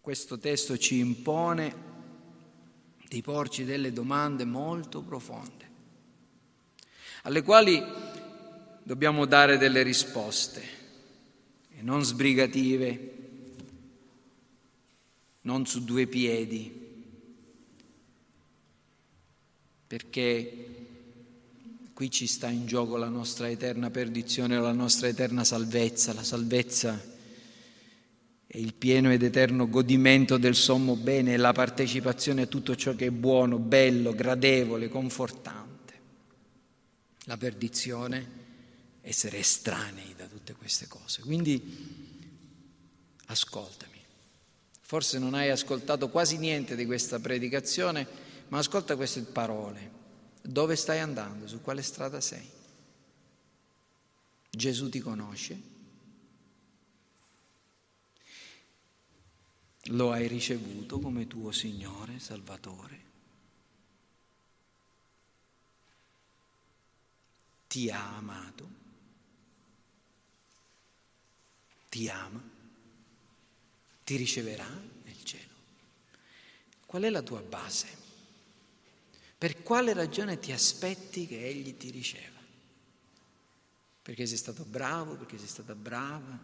questo 0.00 0.38
testo 0.38 0.76
ci 0.76 0.98
impone 0.98 1.90
di 3.08 3.22
porci 3.22 3.64
delle 3.64 3.92
domande 3.92 4.44
molto 4.44 5.02
profonde 5.02 5.70
alle 7.22 7.42
quali 7.42 7.82
dobbiamo 8.82 9.26
dare 9.26 9.58
delle 9.58 9.82
risposte, 9.82 10.80
e 11.70 11.82
non 11.82 12.04
sbrigative, 12.04 13.12
non 15.42 15.66
su 15.66 15.84
due 15.84 16.06
piedi, 16.06 16.80
perché 19.86 20.66
qui 21.92 22.10
ci 22.10 22.26
sta 22.26 22.48
in 22.48 22.66
gioco 22.66 22.96
la 22.96 23.08
nostra 23.08 23.48
eterna 23.48 23.90
perdizione, 23.90 24.58
la 24.58 24.72
nostra 24.72 25.06
eterna 25.06 25.44
salvezza, 25.44 26.12
la 26.12 26.24
salvezza 26.24 27.10
è 28.52 28.58
il 28.58 28.74
pieno 28.74 29.10
ed 29.10 29.22
eterno 29.22 29.66
godimento 29.66 30.36
del 30.36 30.54
sommo 30.54 30.94
bene 30.94 31.32
e 31.32 31.36
la 31.38 31.52
partecipazione 31.52 32.42
a 32.42 32.46
tutto 32.46 32.76
ciò 32.76 32.94
che 32.94 33.06
è 33.06 33.10
buono, 33.10 33.58
bello, 33.58 34.14
gradevole, 34.14 34.90
confortante 34.90 35.94
la 37.24 37.38
perdizione, 37.38 38.28
essere 39.00 39.38
estranei 39.38 40.12
da 40.14 40.26
tutte 40.26 40.52
queste 40.52 40.86
cose. 40.86 41.22
Quindi 41.22 41.62
ascoltami. 43.24 43.98
Forse 44.82 45.18
non 45.18 45.32
hai 45.32 45.48
ascoltato 45.48 46.10
quasi 46.10 46.36
niente 46.36 46.76
di 46.76 46.84
questa 46.84 47.18
predicazione, 47.20 48.06
ma 48.48 48.58
ascolta 48.58 48.96
queste 48.96 49.22
parole. 49.22 49.90
Dove 50.42 50.76
stai 50.76 50.98
andando? 50.98 51.48
Su 51.48 51.62
quale 51.62 51.80
strada 51.80 52.20
sei? 52.20 52.46
Gesù 54.50 54.90
ti 54.90 55.00
conosce? 55.00 55.71
Lo 59.86 60.12
hai 60.12 60.28
ricevuto 60.28 60.98
come 61.00 61.26
tuo 61.26 61.50
Signore, 61.50 62.18
Salvatore? 62.18 63.10
ti 67.72 67.88
ha 67.90 68.16
amato, 68.16 68.68
ti 71.88 72.06
ama, 72.06 72.42
ti 74.04 74.16
riceverà 74.16 74.68
nel 74.68 75.24
cielo. 75.24 75.54
Qual 76.84 77.04
è 77.04 77.08
la 77.08 77.22
tua 77.22 77.40
base? 77.40 77.88
Per 79.38 79.62
quale 79.62 79.94
ragione 79.94 80.38
ti 80.38 80.52
aspetti 80.52 81.26
che 81.26 81.46
Egli 81.46 81.74
ti 81.78 81.90
riceva? 81.90 82.38
Perché 84.02 84.26
sei 84.26 84.36
stato 84.36 84.64
bravo, 84.66 85.16
perché 85.16 85.38
sei 85.38 85.48
stata 85.48 85.74
brava, 85.74 86.38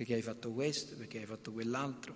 perché 0.00 0.14
hai 0.14 0.22
fatto 0.22 0.50
questo, 0.52 0.96
perché 0.96 1.18
hai 1.18 1.26
fatto 1.26 1.52
quell'altro? 1.52 2.14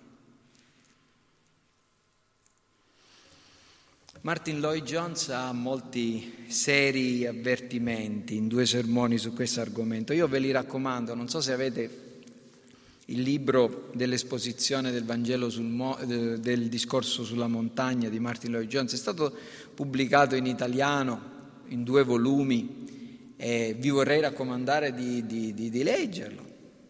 Martin 4.21 4.59
Lloyd 4.59 4.83
Jones 4.83 5.29
ha 5.29 5.51
molti 5.51 6.45
seri 6.47 7.27
avvertimenti 7.27 8.37
in 8.37 8.47
due 8.47 8.65
sermoni 8.65 9.19
su 9.19 9.33
questo 9.33 9.61
argomento. 9.61 10.13
Io 10.13 10.27
ve 10.27 10.39
li 10.39 10.49
raccomando, 10.49 11.13
non 11.13 11.29
so 11.29 11.41
se 11.41 11.53
avete 11.53 12.21
il 13.05 13.21
libro 13.21 13.91
dell'esposizione 13.93 14.89
del 14.89 15.05
Vangelo 15.05 15.53
Mo- 15.61 15.99
del 16.03 16.67
discorso 16.69 17.23
sulla 17.23 17.47
montagna 17.47 18.09
di 18.09 18.19
Martin 18.19 18.53
Lloyd 18.53 18.67
Jones, 18.67 18.93
è 18.93 18.97
stato 18.97 19.31
pubblicato 19.75 20.33
in 20.33 20.47
italiano 20.47 21.21
in 21.67 21.83
due 21.83 22.01
volumi 22.01 23.35
e 23.37 23.75
vi 23.77 23.89
vorrei 23.89 24.21
raccomandare 24.21 24.91
di, 24.91 25.23
di, 25.27 25.53
di, 25.53 25.69
di 25.69 25.83
leggerlo. 25.83 26.44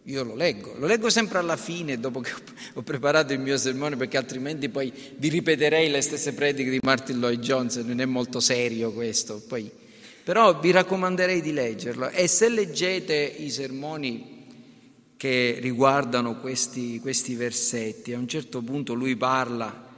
Io 0.08 0.22
lo 0.22 0.36
leggo, 0.36 0.72
lo 0.78 0.86
leggo 0.86 1.10
sempre 1.10 1.38
alla 1.38 1.56
fine 1.56 1.98
dopo 1.98 2.20
che 2.20 2.30
ho 2.74 2.82
preparato 2.82 3.32
il 3.32 3.40
mio 3.40 3.56
sermone 3.56 3.96
perché 3.96 4.16
altrimenti 4.16 4.68
poi 4.68 4.92
vi 5.16 5.28
ripeterei 5.28 5.90
le 5.90 6.00
stesse 6.00 6.32
prediche 6.32 6.70
di 6.70 6.78
Martin 6.80 7.18
Lloyd 7.18 7.40
Jones, 7.40 7.74
non 7.78 8.00
è 8.00 8.04
molto 8.04 8.38
serio 8.38 8.92
questo. 8.92 9.42
Poi. 9.48 9.68
Però 10.22 10.60
vi 10.60 10.70
raccomanderei 10.70 11.40
di 11.40 11.52
leggerlo 11.52 12.08
e 12.10 12.28
se 12.28 12.48
leggete 12.48 13.16
i 13.16 13.50
sermoni 13.50 14.44
che 15.16 15.58
riguardano 15.60 16.38
questi, 16.38 17.00
questi 17.00 17.34
versetti, 17.34 18.12
a 18.12 18.18
un 18.18 18.28
certo 18.28 18.62
punto 18.62 18.94
lui 18.94 19.16
parla 19.16 19.88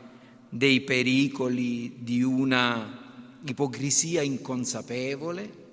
dei 0.49 0.81
pericoli 0.81 1.97
di 1.99 2.23
una 2.23 3.37
ipocrisia 3.45 4.23
inconsapevole 4.23 5.67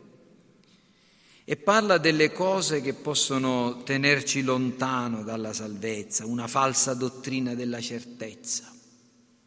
e 1.48 1.58
parla 1.58 2.00
delle 2.00 2.32
cose 2.32 2.82
che 2.82 2.94
possono 2.94 3.84
tenerci 3.84 4.42
lontano 4.42 5.24
dalla 5.24 5.54
salvezza, 5.54 6.26
una 6.26 6.48
falsa 6.48 6.96
dottrina 6.96 7.54
della 7.54 7.80
certezza. 7.80 8.74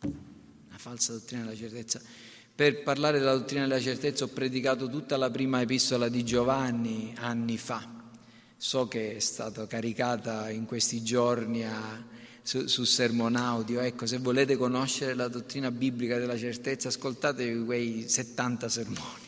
Una 0.02 0.78
falsa 0.78 1.12
dottrina 1.12 1.42
della 1.42 1.56
certezza. 1.56 2.00
Per 2.54 2.84
parlare 2.84 3.18
della 3.18 3.34
dottrina 3.34 3.66
della 3.66 3.80
certezza 3.80 4.24
ho 4.24 4.28
predicato 4.28 4.88
tutta 4.88 5.16
la 5.16 5.28
prima 5.28 5.60
epistola 5.60 6.08
di 6.08 6.24
Giovanni 6.24 7.12
anni 7.18 7.58
fa. 7.58 7.96
So 8.56 8.86
che 8.86 9.16
è 9.16 9.18
stata 9.18 9.66
caricata 9.66 10.50
in 10.50 10.66
questi 10.66 11.02
giorni 11.02 11.64
a 11.64 12.16
su, 12.48 12.66
su 12.66 12.84
Sermon 12.84 13.36
Audio. 13.36 13.80
Ecco, 13.80 14.06
se 14.06 14.18
volete 14.18 14.56
conoscere 14.56 15.14
la 15.14 15.28
dottrina 15.28 15.70
biblica 15.70 16.16
della 16.16 16.38
certezza, 16.38 16.88
ascoltatevi 16.88 17.64
quei 17.64 18.08
70 18.08 18.68
sermoni. 18.68 19.27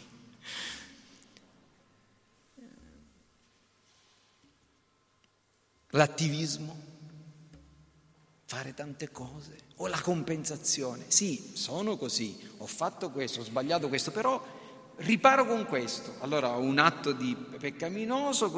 L'attivismo, 5.91 6.89
fare 8.45 8.75
tante 8.75 9.11
cose, 9.11 9.69
o 9.77 9.87
la 9.87 10.01
compensazione. 10.01 11.05
Sì, 11.09 11.53
sono 11.55 11.97
così, 11.97 12.39
ho 12.59 12.67
fatto 12.67 13.11
questo, 13.11 13.41
ho 13.41 13.45
sbagliato 13.45 13.89
questo, 13.89 14.11
però 14.11 14.45
riparo 14.97 15.47
con 15.47 15.67
questo. 15.67 16.15
Allora 16.21 16.51
un 16.57 16.79
atto 16.79 17.13
di 17.13 17.35
peccaminoso 17.35 18.51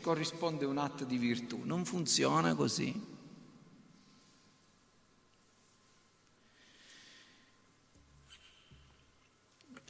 corrisponde 0.00 0.64
a 0.64 0.68
un 0.68 0.78
atto 0.78 1.04
di 1.04 1.16
virtù. 1.16 1.60
Non 1.64 1.84
funziona 1.84 2.54
così. 2.54 3.16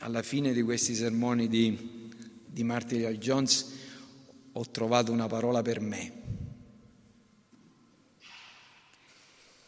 Alla 0.01 0.23
fine 0.23 0.53
di 0.53 0.63
questi 0.63 0.95
sermoni 0.95 1.49
di, 1.49 2.11
di 2.47 2.63
Martin 2.63 3.01
Lloyd 3.01 3.19
Jones 3.19 3.73
ho 4.53 4.71
trovato 4.71 5.11
una 5.11 5.27
parola 5.27 5.63
per 5.63 5.81
me. 5.81 6.18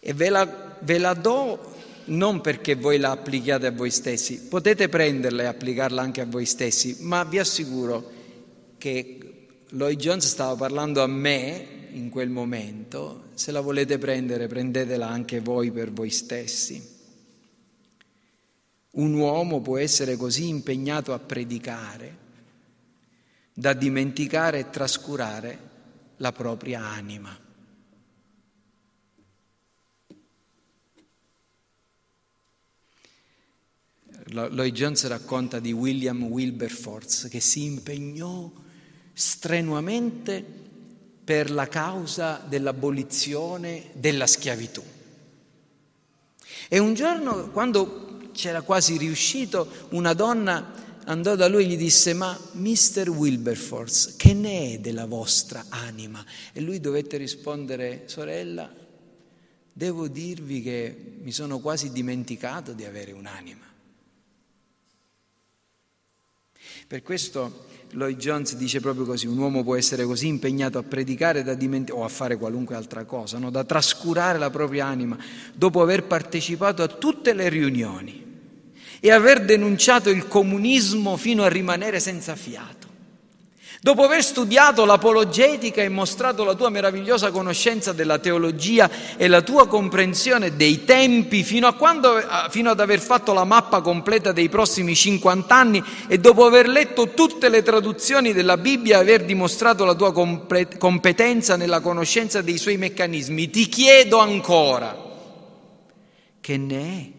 E 0.01 0.13
ve 0.15 0.31
la, 0.31 0.79
ve 0.81 0.99
la 0.99 1.15
do 1.15 1.75
non 2.07 2.41
perché 2.41 2.75
voi 2.75 2.99
la 2.99 3.13
applichiate 3.13 3.67
a 3.67 3.71
voi 3.71 3.91
stessi, 3.91 4.41
potete 4.41 4.89
prenderla 4.89 5.43
e 5.43 5.47
applicarla 5.47 6.03
anche 6.03 6.23
a 6.23 6.27
voi 6.27 6.47
stessi, 6.47 6.97
ma 7.01 7.23
vi 7.25 7.39
assicuro 7.39 8.11
che 8.79 9.19
Lloyd 9.69 9.99
Jones 9.99 10.27
stava 10.27 10.57
parlando 10.57 11.03
a 11.03 11.07
me 11.07 11.67
in 11.93 12.09
quel 12.09 12.31
momento, 12.31 13.29
se 13.35 13.53
la 13.53 13.61
volete 13.61 13.99
prendere 13.99 14.47
prendetela 14.49 15.09
anche 15.09 15.41
voi 15.41 15.71
per 15.71 15.93
voi 15.93 16.11
stessi. 16.11 16.99
Un 18.93 19.15
uomo 19.15 19.61
può 19.61 19.79
essere 19.79 20.17
così 20.17 20.49
impegnato 20.49 21.13
a 21.13 21.19
predicare 21.19 22.29
da 23.53 23.73
dimenticare 23.73 24.59
e 24.59 24.71
trascurare 24.71 25.59
la 26.17 26.33
propria 26.33 26.81
anima. 26.81 27.39
Lloyd 34.33 34.75
Jones 34.75 35.07
racconta 35.07 35.59
di 35.59 35.73
William 35.73 36.23
Wilberforce 36.23 37.29
che 37.29 37.41
si 37.41 37.65
impegnò 37.65 38.51
strenuamente 39.13 40.45
per 41.25 41.51
la 41.51 41.69
causa 41.69 42.45
dell'abolizione 42.49 43.91
della 43.95 44.27
schiavitù. 44.27 44.83
E 46.69 46.79
un 46.79 46.95
giorno, 46.95 47.51
quando 47.51 48.31
c'era 48.33 48.63
quasi 48.63 48.97
riuscito, 48.97 49.69
una 49.91 50.13
donna 50.13 50.73
andò 51.05 51.35
da 51.35 51.49
lui 51.49 51.65
e 51.65 51.67
gli 51.67 51.77
disse, 51.77 52.15
ma 52.15 52.39
Mr. 52.53 53.09
Wilberforce, 53.11 54.15
che 54.17 54.33
ne 54.33 54.75
è 54.75 54.79
della 54.79 55.07
vostra 55.07 55.67
anima? 55.69 56.25
E 56.53 56.61
lui 56.61 56.79
dovette 56.79 57.17
rispondere, 57.17 58.05
sorella, 58.07 58.73
devo 59.73 60.09
dirvi 60.09 60.63
che 60.63 61.15
mi 61.21 61.33
sono 61.33 61.59
quasi 61.59 61.91
dimenticato 61.91 62.73
di 62.73 62.85
avere 62.85 63.13
un'anima. 63.13 63.70
Per 66.91 67.05
questo 67.05 67.67
Lloyd 67.91 68.19
Jones 68.19 68.57
dice 68.57 68.81
proprio 68.81 69.05
così, 69.05 69.29
un 69.29 69.39
uomo 69.39 69.63
può 69.63 69.77
essere 69.77 70.05
così 70.05 70.27
impegnato 70.27 70.77
a 70.77 70.83
predicare 70.83 71.57
diment- 71.57 71.93
o 71.93 72.03
a 72.03 72.09
fare 72.09 72.37
qualunque 72.37 72.75
altra 72.75 73.05
cosa, 73.05 73.39
no? 73.39 73.49
da 73.49 73.63
trascurare 73.63 74.41
la 74.41 74.51
propria 74.51 74.87
anima, 74.87 75.17
dopo 75.55 75.83
aver 75.83 76.03
partecipato 76.03 76.83
a 76.83 76.89
tutte 76.89 77.33
le 77.33 77.49
riunioni 77.49 78.27
e 78.99 79.11
aver 79.13 79.45
denunciato 79.45 80.11
il 80.11 80.27
comunismo 80.27 81.17
fino 81.17 81.45
a 81.45 81.49
rimanere 81.49 82.01
senza 82.01 82.35
fiato. 82.35 82.80
Dopo 83.83 84.05
aver 84.05 84.23
studiato 84.23 84.85
l'apologetica 84.85 85.81
e 85.81 85.89
mostrato 85.89 86.45
la 86.45 86.55
tua 86.55 86.69
meravigliosa 86.69 87.31
conoscenza 87.31 87.95
della 87.95 88.19
teologia 88.19 88.91
e 89.17 89.27
la 89.27 89.41
tua 89.41 89.67
comprensione 89.67 90.55
dei 90.55 90.85
tempi 90.85 91.43
fino, 91.43 91.75
quando, 91.77 92.23
fino, 92.51 92.69
ad 92.69 92.81
aver 92.81 93.01
fatto 93.01 93.33
la 93.33 93.45
mappa 93.45 93.81
completa 93.81 94.33
dei 94.33 94.51
prossimi 94.51 94.95
50 94.95 95.57
anni 95.57 95.83
e 96.09 96.19
dopo 96.19 96.45
aver 96.45 96.69
letto 96.69 97.15
tutte 97.15 97.49
le 97.49 97.63
traduzioni 97.63 98.35
della 98.35 98.59
Bibbia 98.59 98.99
e 98.99 99.01
aver 99.01 99.25
dimostrato 99.25 99.87
la 99.87 99.95
tua 99.95 100.13
competenza 100.13 101.57
nella 101.57 101.81
conoscenza 101.81 102.43
dei 102.43 102.59
suoi 102.59 102.77
meccanismi, 102.77 103.49
ti 103.49 103.67
chiedo 103.67 104.19
ancora 104.19 104.95
che 106.39 106.57
ne 106.59 106.83
è 106.83 107.11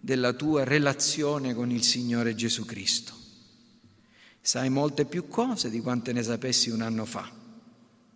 della 0.00 0.32
tua 0.32 0.62
relazione 0.62 1.54
con 1.54 1.72
il 1.72 1.82
Signore 1.82 2.36
Gesù 2.36 2.64
Cristo. 2.64 3.15
Sai 4.46 4.70
molte 4.70 5.06
più 5.06 5.26
cose 5.26 5.70
di 5.70 5.80
quante 5.80 6.12
ne 6.12 6.22
sapessi 6.22 6.70
un 6.70 6.80
anno 6.80 7.04
fa, 7.04 7.28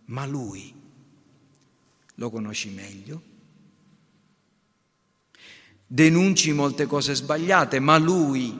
ma 0.05 0.25
lui 0.25 0.73
lo 2.15 2.29
conosci 2.29 2.69
meglio. 2.69 3.21
Denunci 5.85 6.53
molte 6.53 6.85
cose 6.85 7.15
sbagliate, 7.15 7.81
ma 7.81 7.97
lui 7.97 8.57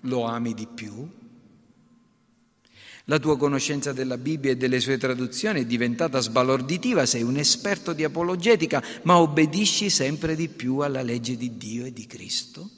lo 0.00 0.24
ami 0.24 0.54
di 0.54 0.66
più. 0.66 1.06
La 3.04 3.18
tua 3.18 3.36
conoscenza 3.36 3.92
della 3.92 4.16
Bibbia 4.16 4.52
e 4.52 4.56
delle 4.56 4.80
sue 4.80 4.96
traduzioni 4.96 5.60
è 5.60 5.66
diventata 5.66 6.18
sbalorditiva, 6.18 7.04
sei 7.04 7.22
un 7.22 7.36
esperto 7.36 7.92
di 7.92 8.04
apologetica, 8.04 8.82
ma 9.02 9.18
obbedisci 9.18 9.90
sempre 9.90 10.34
di 10.34 10.48
più 10.48 10.78
alla 10.78 11.02
legge 11.02 11.36
di 11.36 11.58
Dio 11.58 11.84
e 11.84 11.92
di 11.92 12.06
Cristo? 12.06 12.70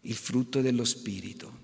Il 0.00 0.16
frutto 0.16 0.60
dello 0.60 0.84
Spirito 0.84 1.62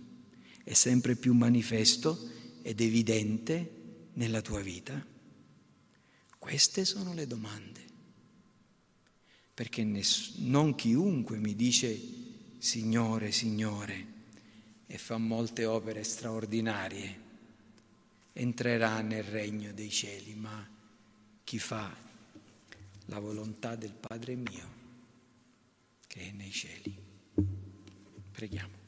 è 0.71 0.75
sempre 0.75 1.17
più 1.17 1.35
manifesto 1.35 2.31
ed 2.63 2.81
evidente 2.81 4.09
nella 4.13 4.41
tua 4.41 4.61
vita? 4.61 5.05
Queste 6.39 6.85
sono 6.85 7.13
le 7.13 7.27
domande. 7.27 7.81
Perché 9.53 9.83
ness- 9.83 10.37
non 10.37 10.77
chiunque 10.77 11.39
mi 11.39 11.57
dice 11.57 12.01
Signore, 12.59 13.33
Signore 13.33 14.07
e 14.87 14.97
fa 14.97 15.19
molte 15.19 15.65
opere 15.65 16.05
straordinarie 16.05 17.21
entrerà 18.35 19.01
nel 19.01 19.25
regno 19.25 19.73
dei 19.73 19.91
cieli, 19.91 20.37
ma 20.37 20.65
chi 21.43 21.59
fa 21.59 21.93
la 23.07 23.19
volontà 23.19 23.75
del 23.75 23.95
Padre 23.95 24.37
mio 24.37 24.69
che 26.07 26.29
è 26.29 26.31
nei 26.31 26.53
cieli. 26.53 26.97
Preghiamo. 28.31 28.80